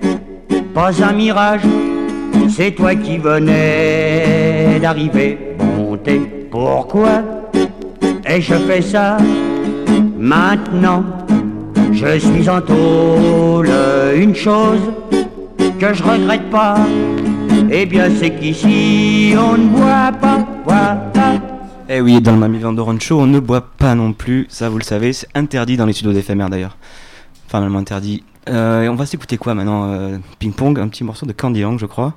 pas 0.72 0.92
un 1.02 1.12
mirage, 1.12 1.62
c'est 2.48 2.70
toi 2.70 2.94
qui 2.94 3.18
venais 3.18 4.78
d'arriver. 4.80 5.38
Pourquoi 6.56 7.22
ai-je 8.24 8.54
fait 8.54 8.80
ça 8.80 9.18
Maintenant, 10.18 11.04
je 11.92 12.18
suis 12.18 12.48
en 12.48 12.62
tôle, 12.62 13.68
une 14.16 14.34
chose 14.34 14.80
que 15.78 15.92
je 15.92 16.02
regrette 16.02 16.48
pas. 16.48 16.78
Eh 17.70 17.84
bien, 17.84 18.08
c'est 18.18 18.30
qu'ici, 18.30 19.34
on 19.36 19.58
ne 19.58 19.68
boit 19.68 20.12
pas, 20.18 20.46
boit. 20.64 20.96
Eh 21.90 22.00
oui, 22.00 22.22
dans 22.22 22.32
le 22.32 22.38
Mamie 22.38 22.58
Vandoren 22.58 22.98
Show, 22.98 23.20
on 23.20 23.26
ne 23.26 23.38
boit 23.38 23.68
pas 23.76 23.94
non 23.94 24.14
plus, 24.14 24.46
ça 24.48 24.70
vous 24.70 24.78
le 24.78 24.84
savez, 24.84 25.12
c'est 25.12 25.28
interdit 25.34 25.76
dans 25.76 25.84
les 25.84 25.92
studios 25.92 26.14
d'éphémère 26.14 26.48
d'ailleurs. 26.48 26.78
Enfin, 27.46 27.60
même 27.60 27.76
interdit. 27.76 28.24
Euh, 28.48 28.88
on 28.88 28.94
va 28.94 29.04
s'écouter 29.04 29.36
quoi 29.36 29.52
maintenant 29.52 29.92
euh, 29.92 30.16
Ping 30.38 30.54
Pong, 30.54 30.80
un 30.80 30.88
petit 30.88 31.04
morceau 31.04 31.26
de 31.26 31.32
Candy 31.32 31.60
Yang, 31.60 31.80
je 31.80 31.86
crois. 31.86 32.14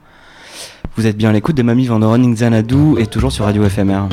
Vous 0.95 1.07
êtes 1.07 1.17
bien 1.17 1.29
à 1.29 1.33
l'écoute 1.33 1.55
de 1.55 1.63
Mamie 1.63 1.85
Vandoren 1.85 2.33
Xanadu 2.33 2.99
et 2.99 3.07
toujours 3.07 3.31
sur 3.31 3.45
Radio 3.45 3.67
FMR. 3.67 4.07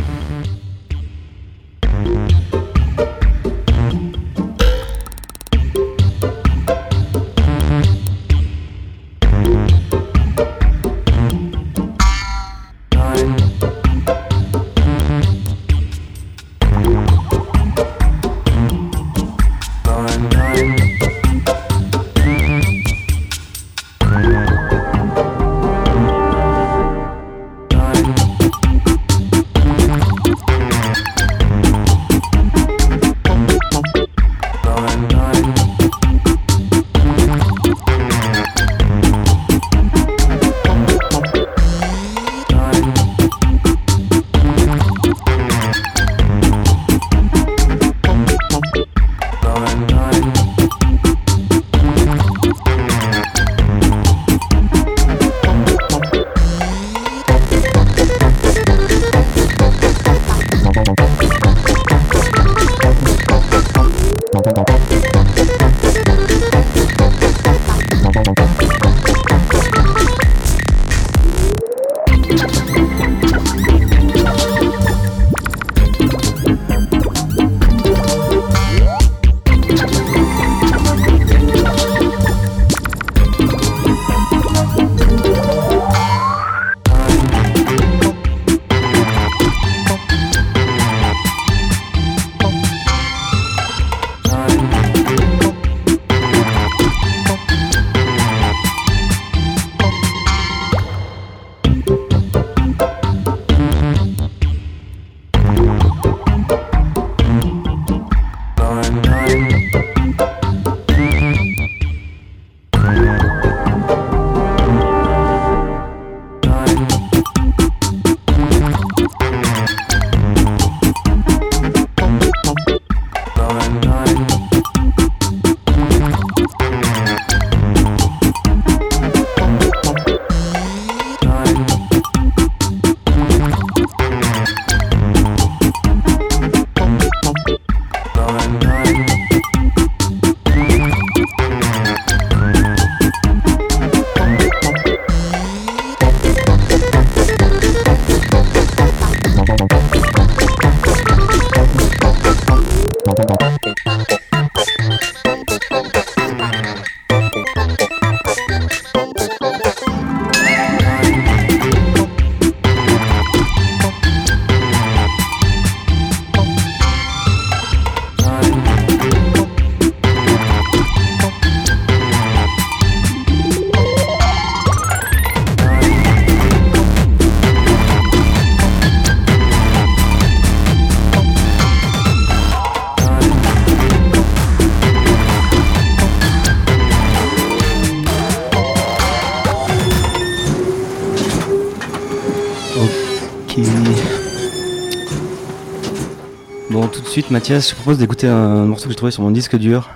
Mathias, 197.29 197.65
je 197.65 197.71
te 197.71 197.75
propose 197.75 197.99
d'écouter 197.99 198.29
un 198.29 198.67
morceau 198.67 198.85
que 198.85 198.91
j'ai 198.91 198.97
trouvé 198.97 199.11
sur 199.11 199.25
mon 199.25 199.33
disque 199.33 199.57
dur. 199.57 199.91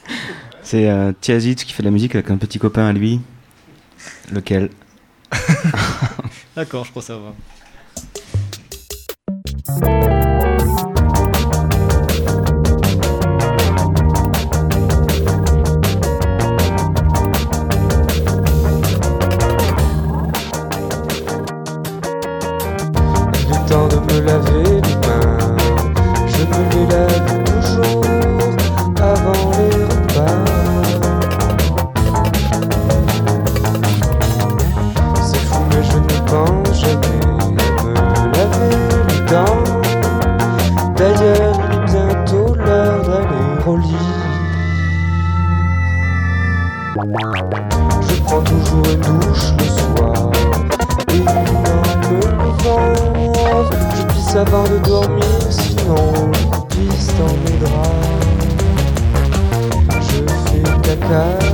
C'est 0.62 0.88
euh, 0.88 1.12
Tiazit 1.20 1.56
qui 1.56 1.74
fait 1.74 1.82
de 1.82 1.88
la 1.88 1.90
musique 1.90 2.14
avec 2.14 2.30
un 2.30 2.38
petit 2.38 2.58
copain 2.58 2.86
à 2.86 2.92
lui. 2.94 3.20
Lequel? 4.32 4.70
D'accord, 6.56 6.86
je 6.86 6.90
crois 6.90 7.02
savoir. 7.02 7.34
sky 61.12 61.51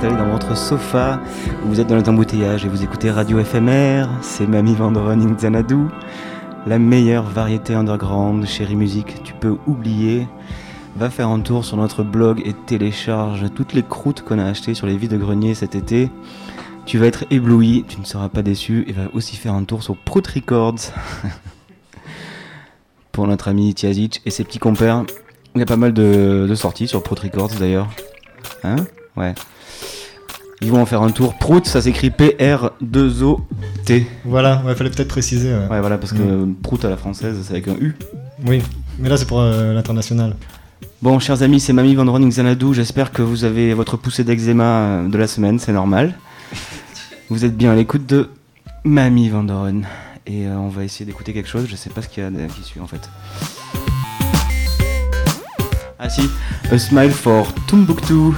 installé 0.00 0.16
dans 0.16 0.30
votre 0.32 0.56
sofa, 0.56 1.20
vous 1.64 1.78
êtes 1.78 1.86
dans 1.86 1.96
les 1.96 2.08
embouteillages 2.08 2.64
et 2.64 2.68
vous 2.68 2.82
écoutez 2.82 3.10
Radio 3.10 3.44
FMR, 3.44 4.06
c'est 4.22 4.46
Mamie 4.46 4.74
Vandron 4.74 5.20
in 5.20 5.34
Xanadu, 5.34 5.76
la 6.66 6.78
meilleure 6.78 7.24
variété 7.24 7.74
underground, 7.74 8.46
chérie 8.46 8.76
musique, 8.76 9.22
tu 9.24 9.34
peux 9.34 9.58
oublier. 9.66 10.26
Va 10.96 11.10
faire 11.10 11.28
un 11.28 11.40
tour 11.40 11.66
sur 11.66 11.76
notre 11.76 12.02
blog 12.02 12.40
et 12.46 12.54
télécharge 12.54 13.44
toutes 13.54 13.74
les 13.74 13.82
croûtes 13.82 14.22
qu'on 14.22 14.38
a 14.38 14.44
achetées 14.46 14.72
sur 14.72 14.86
les 14.86 14.96
vides 14.96 15.18
greniers 15.18 15.52
cet 15.52 15.74
été. 15.74 16.08
Tu 16.86 16.96
vas 16.96 17.04
être 17.04 17.24
ébloui, 17.30 17.84
tu 17.86 18.00
ne 18.00 18.06
seras 18.06 18.30
pas 18.30 18.40
déçu 18.40 18.86
et 18.88 18.92
va 18.92 19.02
aussi 19.12 19.36
faire 19.36 19.52
un 19.52 19.64
tour 19.64 19.82
sur 19.82 19.98
Prout 19.98 20.26
Records 20.26 20.94
pour 23.12 23.26
notre 23.26 23.48
ami 23.48 23.74
Tiazic 23.74 24.22
et 24.24 24.30
ses 24.30 24.44
petits 24.44 24.60
compères. 24.60 25.04
Il 25.54 25.58
y 25.58 25.62
a 25.62 25.66
pas 25.66 25.76
mal 25.76 25.92
de, 25.92 26.46
de 26.48 26.54
sorties 26.54 26.88
sur 26.88 27.02
Prout 27.02 27.18
Records 27.18 27.50
d'ailleurs. 27.60 27.90
Hein? 28.64 28.76
Ouais. 29.14 29.34
Ils 30.62 30.70
vont 30.70 30.82
en 30.82 30.86
faire 30.86 31.00
un 31.02 31.10
tour. 31.10 31.34
Prout, 31.34 31.64
ça 31.66 31.80
s'écrit 31.80 32.10
P-R-2-O-T. 32.10 34.06
Voilà, 34.26 34.62
ouais, 34.66 34.74
fallait 34.74 34.90
peut-être 34.90 35.08
préciser. 35.08 35.52
Ouais, 35.54 35.66
Ouais, 35.70 35.80
voilà, 35.80 35.96
parce 35.96 36.12
que 36.12 36.52
Prout 36.62 36.84
à 36.84 36.90
la 36.90 36.98
française, 36.98 37.38
c'est 37.42 37.52
avec 37.52 37.68
un 37.68 37.76
U. 37.80 37.96
Oui, 38.46 38.62
mais 38.98 39.08
là 39.08 39.16
c'est 39.16 39.26
pour 39.26 39.40
euh, 39.40 39.72
l'international. 39.72 40.36
Bon, 41.02 41.18
chers 41.18 41.42
amis, 41.42 41.60
c'est 41.60 41.72
Mamie 41.72 41.94
Van 41.94 42.04
Xanadu. 42.04 42.74
J'espère 42.74 43.10
que 43.10 43.22
vous 43.22 43.44
avez 43.44 43.72
votre 43.72 43.96
poussée 43.96 44.22
d'eczéma 44.22 44.64
euh, 44.64 45.08
de 45.08 45.16
la 45.16 45.26
semaine, 45.26 45.58
c'est 45.58 45.72
normal. 45.72 46.14
Vous 47.30 47.44
êtes 47.44 47.56
bien 47.56 47.72
à 47.72 47.76
l'écoute 47.76 48.06
de 48.06 48.28
Mamie 48.84 49.28
Van 49.30 49.44
Doren. 49.44 49.86
Et 50.26 50.46
euh, 50.46 50.56
on 50.56 50.68
va 50.68 50.84
essayer 50.84 51.06
d'écouter 51.06 51.32
quelque 51.32 51.48
chose. 51.48 51.66
Je 51.68 51.76
sais 51.76 51.90
pas 51.90 52.02
ce 52.02 52.08
qu'il 52.08 52.22
y 52.22 52.26
a 52.26 52.30
qui 52.48 52.62
suit 52.62 52.80
en 52.80 52.86
fait. 52.86 53.08
Ah 55.98 56.08
si, 56.08 56.22
A 56.70 56.78
Smile 56.78 57.12
for 57.12 57.52
Tumbuktu. 57.66 58.32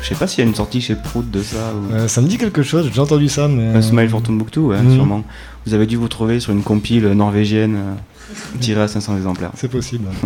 Je 0.00 0.06
sais 0.08 0.14
pas 0.14 0.26
s'il 0.26 0.42
y 0.44 0.46
a 0.46 0.48
une 0.48 0.54
sortie 0.54 0.80
chez 0.80 0.94
Prout 0.94 1.28
de 1.30 1.42
ça. 1.42 1.72
Ou... 1.74 1.92
Euh, 1.92 2.08
ça 2.08 2.20
me 2.20 2.28
dit 2.28 2.38
quelque 2.38 2.62
chose, 2.62 2.90
j'ai 2.92 3.00
entendu 3.00 3.28
ça, 3.28 3.48
mais. 3.48 3.74
A 3.76 3.82
Smile 3.82 4.08
for 4.08 4.22
Tumbuktu, 4.22 4.60
ouais, 4.60 4.80
Mhm. 4.80 4.94
sûrement. 4.94 5.24
Vous 5.66 5.74
avez 5.74 5.86
dû 5.86 5.96
vous 5.96 6.08
trouver 6.08 6.40
sur 6.40 6.52
une 6.52 6.62
compile 6.62 7.08
norvégienne 7.08 7.74
euh, 7.76 7.94
tirée 8.60 8.82
à 8.82 8.88
500 8.88 9.16
exemplaires. 9.16 9.50
C'est 9.56 9.68
possible. 9.70 10.06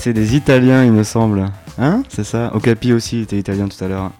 C'est 0.00 0.12
des 0.12 0.36
Italiens, 0.36 0.84
il 0.84 0.92
me 0.92 1.02
semble. 1.02 1.46
Hein? 1.78 2.02
C'est 2.08 2.24
ça? 2.24 2.50
Okapi 2.54 2.92
aussi 2.92 3.18
était 3.20 3.38
italien 3.38 3.68
tout 3.68 3.82
à 3.84 3.88
l'heure. 3.88 4.10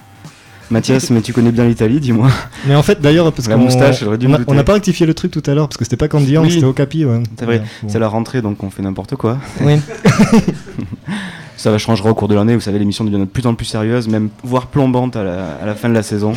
Mathias, 0.71 1.11
mais 1.11 1.21
tu 1.23 1.33
connais 1.33 1.53
bien 1.53 1.64
l'Italie, 1.66 2.01
dis-moi. 2.01 2.29
Mais 2.66 2.75
en 2.75 2.83
fait, 2.83 3.01
d'ailleurs, 3.01 3.33
parce 3.33 3.49
La 3.49 3.55
qu'on 3.57 3.62
moustache, 3.62 4.01
j'aurais 4.01 4.19
dû 4.19 4.27
on 4.27 4.37
on 4.47 4.55
n'a 4.55 4.64
pas 4.64 4.75
rectifié 4.75 5.07
le 5.07 5.14
truc 5.14 5.31
tout 5.31 5.43
à 5.47 5.55
l'heure, 5.55 5.69
parce 5.69 5.77
que 5.79 5.85
c'était 5.85 5.97
pas 5.97 6.09
Candian, 6.09 6.43
Oui. 6.43 6.53
c'était 6.53 6.64
Okapi, 6.66 7.05
ouais. 7.05 7.23
C'est 7.39 7.45
vrai, 7.47 7.62
bon. 7.83 7.89
c'est 7.89 7.99
la 7.99 8.09
rentrée 8.09 8.43
donc 8.43 8.62
on 8.62 8.71
fait 8.71 8.83
n'importe 8.83 9.16
quoi. 9.16 9.39
Oui. 9.62 9.77
Ça 11.57 11.73
va 11.73 11.79
changera 11.79 12.11
au 12.11 12.14
cours 12.14 12.29
de 12.29 12.35
l'année, 12.37 12.55
vous 12.55 12.61
savez, 12.61 12.79
l'émission 12.79 13.05
devient 13.05 13.19
de 13.19 13.25
plus 13.25 13.45
en 13.47 13.55
plus 13.55 13.64
sérieuse, 13.66 14.07
même 14.07 14.29
voire 14.45 14.69
plombante 14.69 15.16
à 15.16 15.25
la, 15.25 15.47
à 15.61 15.66
la 15.66 15.75
fin 15.75 15.89
de 15.89 15.95
la 15.95 16.05
saison. 16.05 16.35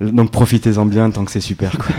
Donc 0.00 0.30
profitez-en 0.30 0.84
bien 0.84 1.10
tant 1.10 1.24
que 1.24 1.30
c'est 1.30 1.40
super. 1.40 1.72
Quoi. 1.78 1.94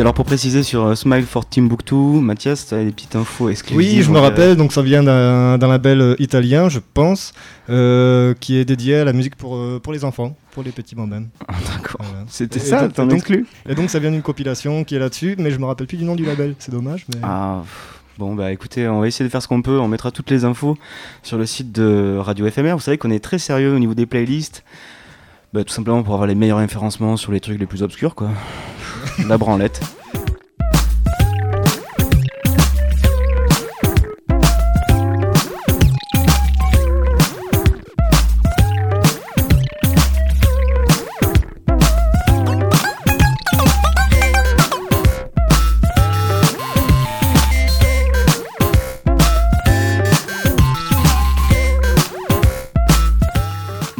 Oui, 0.00 0.02
alors 0.02 0.14
pour 0.14 0.24
préciser 0.24 0.62
sur 0.62 0.86
euh, 0.86 0.94
Smile 0.94 1.26
for 1.26 1.46
Timbuktu, 1.46 1.94
Mathias, 1.94 2.68
tu 2.68 2.74
as 2.74 2.82
des 2.82 2.90
petites 2.90 3.16
infos 3.16 3.50
exclusives. 3.50 3.96
Oui, 3.96 4.02
je 4.02 4.10
me 4.10 4.16
euh, 4.16 4.20
rappelle, 4.22 4.56
donc 4.56 4.72
ça 4.72 4.80
vient 4.80 5.02
d'un 5.02 5.58
label 5.58 6.00
euh, 6.00 6.14
italien, 6.18 6.70
je 6.70 6.78
pense, 6.78 7.34
euh, 7.68 8.32
qui 8.40 8.56
est 8.56 8.64
dédié 8.64 8.96
à 8.96 9.04
la 9.04 9.12
musique 9.12 9.36
pour, 9.36 9.58
pour 9.82 9.92
les 9.92 10.06
enfants, 10.06 10.34
pour 10.52 10.62
les 10.62 10.70
petits 10.70 10.94
bambins. 10.94 11.24
D'accord. 11.76 12.00
Voilà. 12.00 12.24
C'était 12.28 12.60
ça, 12.60 12.88
t'en 12.88 13.10
exclus 13.10 13.46
Et 13.68 13.74
donc 13.74 13.90
ça 13.90 13.98
vient 13.98 14.10
d'une 14.10 14.22
compilation 14.22 14.84
qui 14.84 14.94
est 14.94 14.98
là-dessus, 14.98 15.36
mais 15.38 15.50
je 15.50 15.58
me 15.58 15.66
rappelle 15.66 15.86
plus 15.86 15.98
du 15.98 16.04
nom 16.04 16.16
du 16.16 16.24
label, 16.24 16.54
c'est 16.60 16.72
dommage. 16.72 17.04
Mais... 17.12 17.20
Ah, 17.22 17.62
bon, 18.16 18.34
bah 18.34 18.52
écoutez, 18.52 18.88
on 18.88 19.00
va 19.00 19.06
essayer 19.06 19.26
de 19.26 19.30
faire 19.30 19.42
ce 19.42 19.48
qu'on 19.48 19.60
peut. 19.60 19.78
On 19.80 19.88
mettra 19.88 20.10
toutes 20.10 20.30
les 20.30 20.46
infos 20.46 20.78
sur 21.22 21.36
le 21.36 21.44
site 21.44 21.72
de 21.72 22.16
Radio 22.16 22.50
FMR. 22.50 22.72
Vous 22.72 22.80
savez 22.80 22.96
qu'on 22.96 23.10
est 23.10 23.22
très 23.22 23.38
sérieux 23.38 23.74
au 23.74 23.78
niveau 23.78 23.92
des 23.92 24.06
playlists. 24.06 24.64
Bah, 25.52 25.64
tout 25.64 25.72
simplement 25.72 26.04
pour 26.04 26.14
avoir 26.14 26.28
les 26.28 26.36
meilleurs 26.36 26.58
référencements 26.58 27.16
sur 27.16 27.32
les 27.32 27.40
trucs 27.40 27.58
les 27.58 27.66
plus 27.66 27.82
obscurs, 27.82 28.14
quoi. 28.14 28.30
La 29.26 29.36
branlette. 29.36 29.80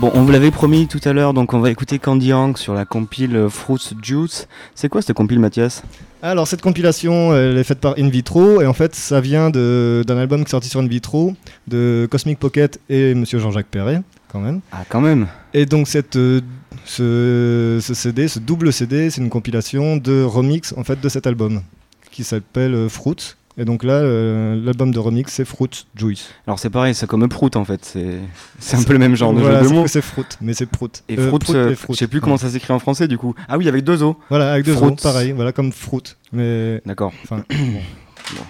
Bon, 0.01 0.11
on 0.15 0.23
vous 0.23 0.33
l'avait 0.33 0.51
promis 0.51 0.87
tout 0.87 1.01
à 1.05 1.13
l'heure, 1.13 1.35
donc 1.35 1.53
on 1.53 1.61
va 1.61 1.71
écouter 1.71 1.99
Candy 1.99 2.33
Hank 2.33 2.57
sur 2.57 2.73
la 2.73 2.87
compile 2.87 3.37
euh, 3.37 3.49
Fruits 3.51 3.91
Juice. 4.01 4.49
C'est 4.75 4.89
quoi 4.89 5.03
cette 5.03 5.15
compile, 5.15 5.39
Mathias? 5.39 5.83
Alors 6.23 6.49
cette 6.49 6.63
compilation, 6.63 7.37
elle 7.37 7.59
est 7.59 7.65
faite 7.65 7.81
par 7.81 7.97
In 7.99 8.09
Vitro 8.09 8.63
et 8.63 8.67
en 8.67 8.73
fait 8.73 8.95
ça 8.95 9.21
vient 9.21 9.51
d'un 9.51 10.17
album 10.17 10.41
qui 10.41 10.49
est 10.49 10.53
sorti 10.53 10.71
sur 10.71 10.81
In 10.81 10.87
Vitro 10.87 11.35
de 11.69 12.09
Cosmic 12.11 12.39
Pocket 12.39 12.81
et 12.89 13.15
Monsieur 13.15 13.41
Jean-Jacques 13.41 13.67
Perret 13.67 14.01
quand 14.33 14.41
même. 14.41 14.61
Ah, 14.73 14.85
quand 14.89 15.03
même. 15.03 15.27
Et 15.53 15.67
donc 15.67 15.87
cette, 15.87 16.17
euh, 16.17 16.41
ce, 16.87 17.79
ce 17.83 17.93
CD, 17.93 18.27
ce 18.27 18.39
double 18.39 18.73
CD, 18.73 19.11
c'est 19.11 19.21
une 19.21 19.29
compilation 19.29 19.99
de 19.99 20.23
remix 20.23 20.73
en 20.79 20.85
fait 20.85 20.99
de 20.99 21.09
cet 21.11 21.27
album 21.27 21.61
qui 22.11 22.25
s'appelle 22.25 22.75
euh, 22.75 22.89
Fruits. 22.89 23.35
Et 23.59 23.65
donc 23.65 23.83
là, 23.85 23.95
euh, 23.95 24.59
l'album 24.65 24.93
de 24.93 24.99
remix 24.99 25.33
c'est 25.33 25.45
Fruits 25.45 25.87
Juice. 25.97 26.29
Alors 26.47 26.59
c'est 26.59 26.71
pareil, 26.71 26.95
c'est 26.95 27.07
comme 27.07 27.29
Prout 27.29 27.57
en 27.57 27.65
fait, 27.65 27.85
c'est 28.59 28.77
un 28.77 28.83
peu 28.85 28.93
le 28.93 28.99
même 29.01 29.17
genre 29.17 29.35
de 29.35 29.41
Voilà, 29.41 29.63
jeu 29.63 29.69
de 29.69 29.75
mots. 29.75 29.87
c'est 29.87 30.01
Fruit, 30.03 30.25
mais 30.41 30.55
c'est 30.55 30.67
Prout. 30.67 31.03
Et 31.09 31.19
Euh, 31.19 31.29
Fruit, 31.29 31.41
euh, 31.57 31.75
Fruit. 31.75 31.95
je 31.95 31.99
sais 31.99 32.07
plus 32.07 32.21
comment 32.21 32.37
ça 32.39 32.49
s'écrit 32.49 32.73
en 32.73 32.79
français 32.79 33.09
du 33.09 33.19
coup. 33.19 33.35
Ah 33.49 33.59
oui, 33.59 33.69
avec 33.69 33.85
deux 33.85 34.03
O. 34.03 34.17
Voilà, 34.31 34.53
avec 34.53 34.65
deux 34.65 34.75
Fruit. 34.75 34.91
O, 34.93 34.95
pareil, 34.97 35.33
voilà 35.33 35.53
comme 35.53 35.73
Fruit. 35.73 36.03
Mais 36.33 36.81
D'accord. 36.87 37.13
Enfin, 37.25 37.45
bon. 37.51 37.57
Euh, 37.57 38.43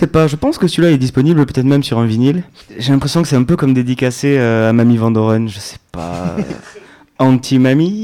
sais 0.00 0.06
pas, 0.06 0.26
je 0.26 0.36
pense 0.36 0.56
que 0.56 0.66
celui-là 0.66 0.92
est 0.92 0.98
disponible 0.98 1.44
peut-être 1.44 1.66
même 1.66 1.82
sur 1.82 1.98
un 1.98 2.06
vinyle. 2.06 2.42
J'ai 2.78 2.92
l'impression 2.92 3.20
que 3.20 3.28
c'est 3.28 3.36
un 3.36 3.44
peu 3.44 3.56
comme 3.56 3.74
dédicacé 3.74 4.38
euh, 4.38 4.70
à 4.70 4.72
Mamie 4.72 4.96
Van 4.96 5.10
Doren, 5.10 5.48
je 5.48 5.58
sais 5.58 5.76
pas. 5.92 6.36
Anti-Mamie 7.18 7.99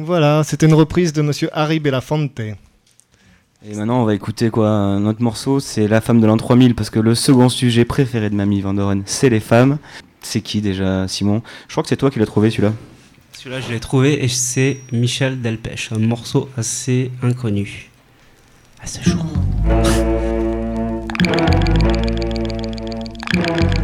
voilà, 0.00 0.42
c'était 0.42 0.66
une 0.66 0.74
reprise 0.74 1.12
de 1.12 1.20
Monsieur 1.20 1.50
Harry 1.52 1.78
Belafonte. 1.78 2.40
Et 2.40 3.74
maintenant, 3.74 4.00
on 4.00 4.04
va 4.04 4.14
écouter 4.14 4.48
quoi 4.48 4.70
Un 4.70 5.04
autre 5.04 5.22
morceau, 5.22 5.60
c'est 5.60 5.86
La 5.86 6.00
femme 6.00 6.18
de 6.20 6.26
l'an 6.26 6.38
3000, 6.38 6.74
parce 6.74 6.88
que 6.88 6.98
le 6.98 7.14
second 7.14 7.50
sujet 7.50 7.84
préféré 7.84 8.30
de 8.30 8.34
Mamie 8.34 8.62
Van 8.62 8.72
Doren, 8.72 9.02
c'est 9.04 9.28
les 9.28 9.40
femmes. 9.40 9.78
C'est 10.22 10.40
qui 10.40 10.62
déjà, 10.62 11.06
Simon? 11.08 11.42
Je 11.68 11.74
crois 11.74 11.82
que 11.82 11.90
c'est 11.90 11.96
toi 11.96 12.10
qui 12.10 12.18
l'as 12.18 12.26
trouvé 12.26 12.50
celui-là. 12.50 12.72
Celui-là, 13.32 13.60
je 13.60 13.70
l'ai 13.70 13.80
trouvé 13.80 14.24
et 14.24 14.28
c'est 14.28 14.80
Michel 14.92 15.42
Delpech, 15.42 15.90
un 15.92 15.98
morceau 15.98 16.48
assez 16.56 17.10
inconnu 17.22 17.90
à 18.82 18.86
ce 18.86 19.02
jour. 19.02 19.26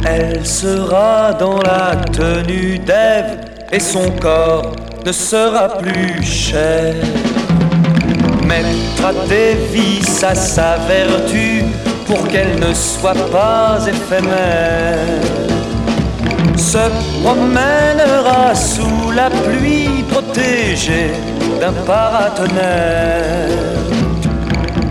Elle 0.05 0.45
sera 0.45 1.33
dans 1.33 1.61
la 1.61 1.97
tenue 1.97 2.79
d'Ève 2.79 3.41
et 3.71 3.79
son 3.79 4.09
corps 4.19 4.73
sera 5.11 5.67
plus 5.77 6.23
cher. 6.23 6.95
Mettra 8.45 9.13
des 9.27 9.55
vis 9.71 10.23
à 10.23 10.35
sa 10.35 10.77
vertu 10.87 11.63
pour 12.05 12.27
qu'elle 12.27 12.59
ne 12.59 12.73
soit 12.73 13.21
pas 13.31 13.79
éphémère. 13.87 15.21
Se 16.57 16.89
promènera 17.21 18.53
sous 18.53 19.11
la 19.11 19.29
pluie 19.29 20.03
protégée 20.09 21.11
d'un 21.59 21.73
paratonnerre. 21.85 23.49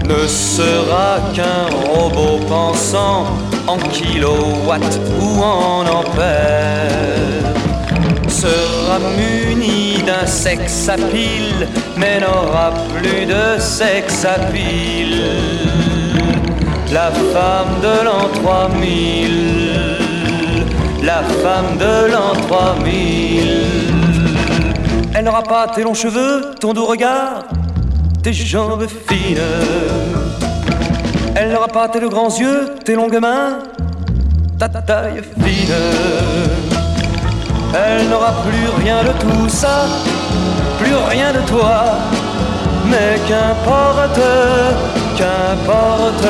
Ne 0.04 0.26
sera 0.26 1.18
qu'un 1.34 1.66
robot 1.86 2.38
pensant 2.48 3.26
en 3.66 3.76
kilowatts 3.76 4.98
ou 5.20 5.42
en 5.42 5.82
ampères 5.82 7.38
sera 8.43 8.99
muni 9.16 10.01
d'un 10.07 10.26
sexe 10.26 10.89
à 10.89 10.97
pile, 10.97 11.66
mais 11.97 12.20
n'aura 12.20 12.72
plus 12.95 13.26
de 13.26 13.59
sexe 13.59 14.24
à 14.24 14.39
pile. 14.53 15.24
La 16.93 17.11
femme 17.11 17.80
de 17.82 17.95
l'an 18.07 18.28
3000, 18.43 19.97
la 21.03 21.22
femme 21.43 21.76
de 21.78 22.12
l'an 22.12 22.32
3000. 22.49 23.49
Elle 25.14 25.24
n'aura 25.24 25.43
pas 25.43 25.66
tes 25.74 25.82
longs 25.82 25.95
cheveux, 25.95 26.55
ton 26.61 26.72
doux 26.72 26.86
regard, 26.86 27.45
tes 28.22 28.32
jambes 28.32 28.86
fines. 29.09 29.39
Elle 31.34 31.51
n'aura 31.51 31.68
pas 31.68 31.89
tes 31.89 32.01
grands 32.01 32.36
yeux, 32.39 32.74
tes 32.84 32.95
longues 32.95 33.20
mains, 33.20 33.59
ta 34.59 34.68
taille 34.68 35.22
fine. 35.45 36.77
Elle 37.74 38.08
n'aura 38.08 38.32
plus 38.42 38.82
rien 38.82 39.02
de 39.02 39.12
tout 39.18 39.48
ça, 39.48 39.86
plus 40.78 40.94
rien 40.94 41.32
de 41.32 41.40
toi. 41.46 41.84
Mais 42.90 43.20
qu'importe, 43.28 44.20
qu'importe, 45.16 46.26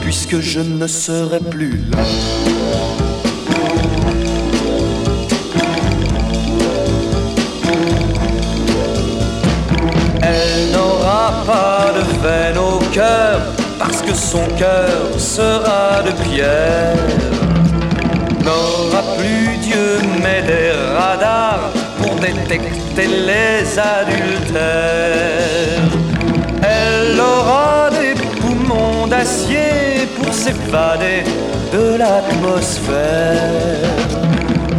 puisque 0.00 0.40
je 0.40 0.60
ne 0.60 0.86
serai 0.88 1.38
plus 1.38 1.84
là. 1.92 1.98
Elle 10.22 10.72
n'aura 10.72 11.44
pas 11.46 11.92
de 11.94 12.02
veine 12.22 12.58
au 12.58 12.78
cœur, 12.92 13.40
parce 13.78 14.02
que 14.02 14.14
son 14.14 14.44
cœur 14.58 15.08
sera 15.16 16.02
de 16.02 16.10
pierre 16.28 16.96
n'aura 18.44 19.02
plus 19.18 19.59
Dieu 19.70 19.98
mais 20.22 20.42
des 20.42 20.72
radars 20.96 21.70
pour 21.98 22.14
détecter 22.16 23.06
les 23.06 23.78
adultères. 23.78 25.40
Elle 26.62 27.20
aura 27.20 27.90
des 27.90 28.14
poumons 28.40 29.06
d'acier 29.06 30.08
pour 30.16 30.32
s'évader 30.32 31.22
de 31.72 31.96
l'atmosphère. 31.98 32.88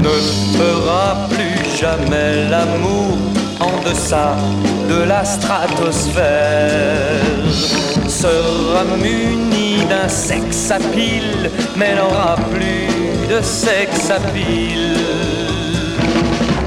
Ne 0.05 0.15
fera 0.57 1.27
plus 1.29 1.59
jamais 1.79 2.49
l'amour 2.49 3.17
en 3.59 3.75
deçà 3.87 4.35
de 4.89 5.03
la 5.03 5.23
stratosphère. 5.23 6.21
Sera 8.07 8.83
muni 9.01 9.50
d'un 9.91 10.07
sexe 10.07 10.71
à 10.71 10.79
pile, 10.79 11.51
mais 11.75 11.93
n'aura 11.95 12.35
plus 12.53 12.87
de 13.27 13.41
sexe 13.41 14.09
à. 14.09 14.19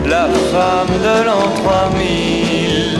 La 0.07 0.27
femme 0.53 0.95
de 1.07 1.16
l'an 1.27 1.47
3000, 1.64 2.99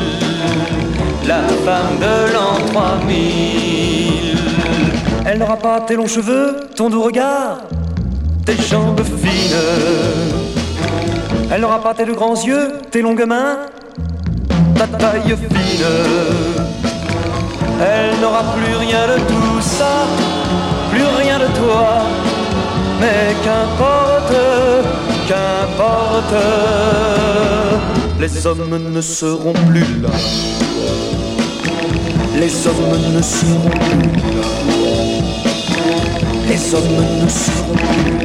la 1.29 1.43
femme 1.67 1.99
de 2.07 2.17
l'an 2.33 2.55
3000. 2.73 4.39
Elle 5.27 5.39
n'aura 5.39 5.59
pas 5.59 5.81
tes 5.83 5.95
longs 5.95 6.07
cheveux, 6.17 6.57
ton 6.75 6.89
doux 6.89 7.03
regard, 7.03 7.59
tes 8.47 8.57
jambes 8.71 9.03
fines. 9.05 9.57
Elle 11.53 11.61
n'aura 11.61 11.83
pas 11.83 11.93
tes 11.93 12.07
grands 12.07 12.43
yeux, 12.43 12.73
tes 12.91 13.03
longues 13.03 13.27
mains, 13.27 13.59
ta 14.75 14.87
taille 14.87 15.37
fine. 15.37 16.84
Elle 17.81 18.21
n'aura 18.21 18.43
plus 18.55 18.77
rien 18.77 19.07
de 19.09 19.19
tout 19.21 19.61
ça, 19.61 20.07
plus 20.91 21.07
rien 21.23 21.39
de 21.39 21.47
toi. 21.59 22.03
Mais 23.01 23.35
qu'importe, 23.43 24.35
qu'importe, 25.29 26.35
les 28.21 28.47
hommes 28.47 28.93
ne 28.93 29.01
seront 29.01 29.53
plus 29.69 30.01
là. 30.01 30.11
Les 32.37 32.67
hommes 32.67 33.15
ne 33.15 33.23
seront 33.23 33.71
plus 33.71 34.21
là. 34.37 34.47
Les 36.49 36.75
hommes 36.75 37.05
ne 37.23 37.29
seront 37.29 37.75
plus 37.75 38.19
là. 38.21 38.24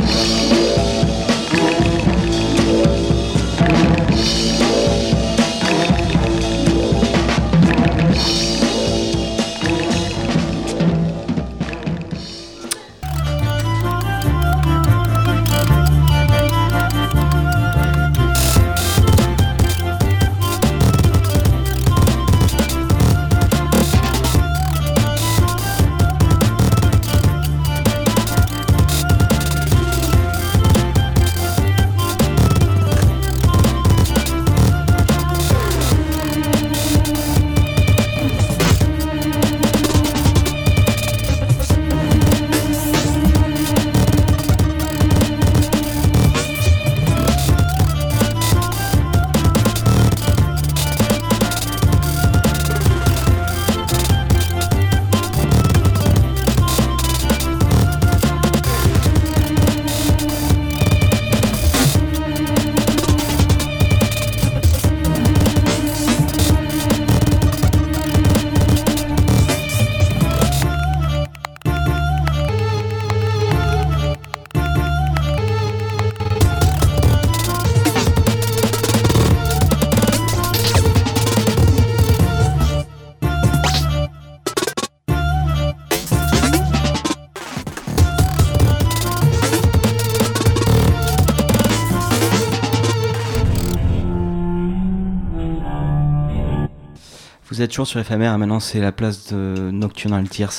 Vous 97.60 97.64
êtes 97.64 97.72
toujours 97.72 97.88
sur 97.88 98.00
éphémère, 98.00 98.38
maintenant 98.38 98.62
c'est 98.62 98.80
la 98.80 98.94
place 98.94 99.34
de 99.34 99.70
Nocturnal 99.70 100.30
Tears. 100.30 100.54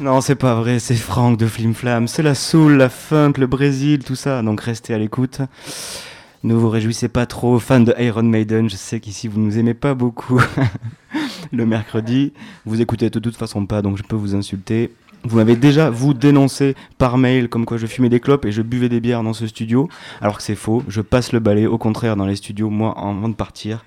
Non, 0.00 0.20
c'est 0.20 0.36
pas 0.36 0.54
vrai, 0.54 0.78
c'est 0.78 0.94
Franck 0.94 1.38
de 1.38 1.48
Flim 1.48 1.74
Flam, 1.74 2.06
c'est 2.06 2.22
la 2.22 2.36
soul, 2.36 2.76
la 2.76 2.88
funk, 2.88 3.32
le 3.38 3.48
Brésil, 3.48 4.04
tout 4.04 4.14
ça, 4.14 4.40
donc 4.40 4.60
restez 4.60 4.94
à 4.94 4.98
l'écoute. 4.98 5.40
Ne 6.44 6.54
vous 6.54 6.68
réjouissez 6.68 7.08
pas 7.08 7.26
trop, 7.26 7.58
fans 7.58 7.80
de 7.80 7.92
Iron 7.98 8.22
Maiden, 8.22 8.70
je 8.70 8.76
sais 8.76 9.00
qu'ici 9.00 9.26
vous 9.26 9.40
nous 9.40 9.58
aimez 9.58 9.74
pas 9.74 9.94
beaucoup 9.94 10.40
le 11.56 11.66
mercredi, 11.66 12.32
vous 12.64 12.80
écoutez 12.80 13.10
de 13.10 13.18
toute 13.18 13.36
façon 13.36 13.66
pas, 13.66 13.82
donc 13.82 13.96
je 13.96 14.02
peux 14.02 14.16
vous 14.16 14.34
insulter. 14.34 14.90
Vous 15.24 15.36
m'avez 15.36 15.54
déjà, 15.54 15.88
vous, 15.90 16.14
dénoncé 16.14 16.74
par 16.98 17.16
mail 17.16 17.48
comme 17.48 17.64
quoi 17.64 17.76
je 17.76 17.86
fumais 17.86 18.08
des 18.08 18.18
clopes 18.18 18.44
et 18.44 18.50
je 18.50 18.62
buvais 18.62 18.88
des 18.88 19.00
bières 19.00 19.22
dans 19.22 19.34
ce 19.34 19.46
studio, 19.46 19.88
alors 20.20 20.38
que 20.38 20.42
c'est 20.42 20.56
faux, 20.56 20.82
je 20.88 21.00
passe 21.00 21.32
le 21.32 21.38
balai, 21.38 21.66
au 21.66 21.78
contraire, 21.78 22.16
dans 22.16 22.26
les 22.26 22.36
studios, 22.36 22.70
moi, 22.70 22.96
avant 22.98 23.28
de 23.28 23.34
partir. 23.34 23.84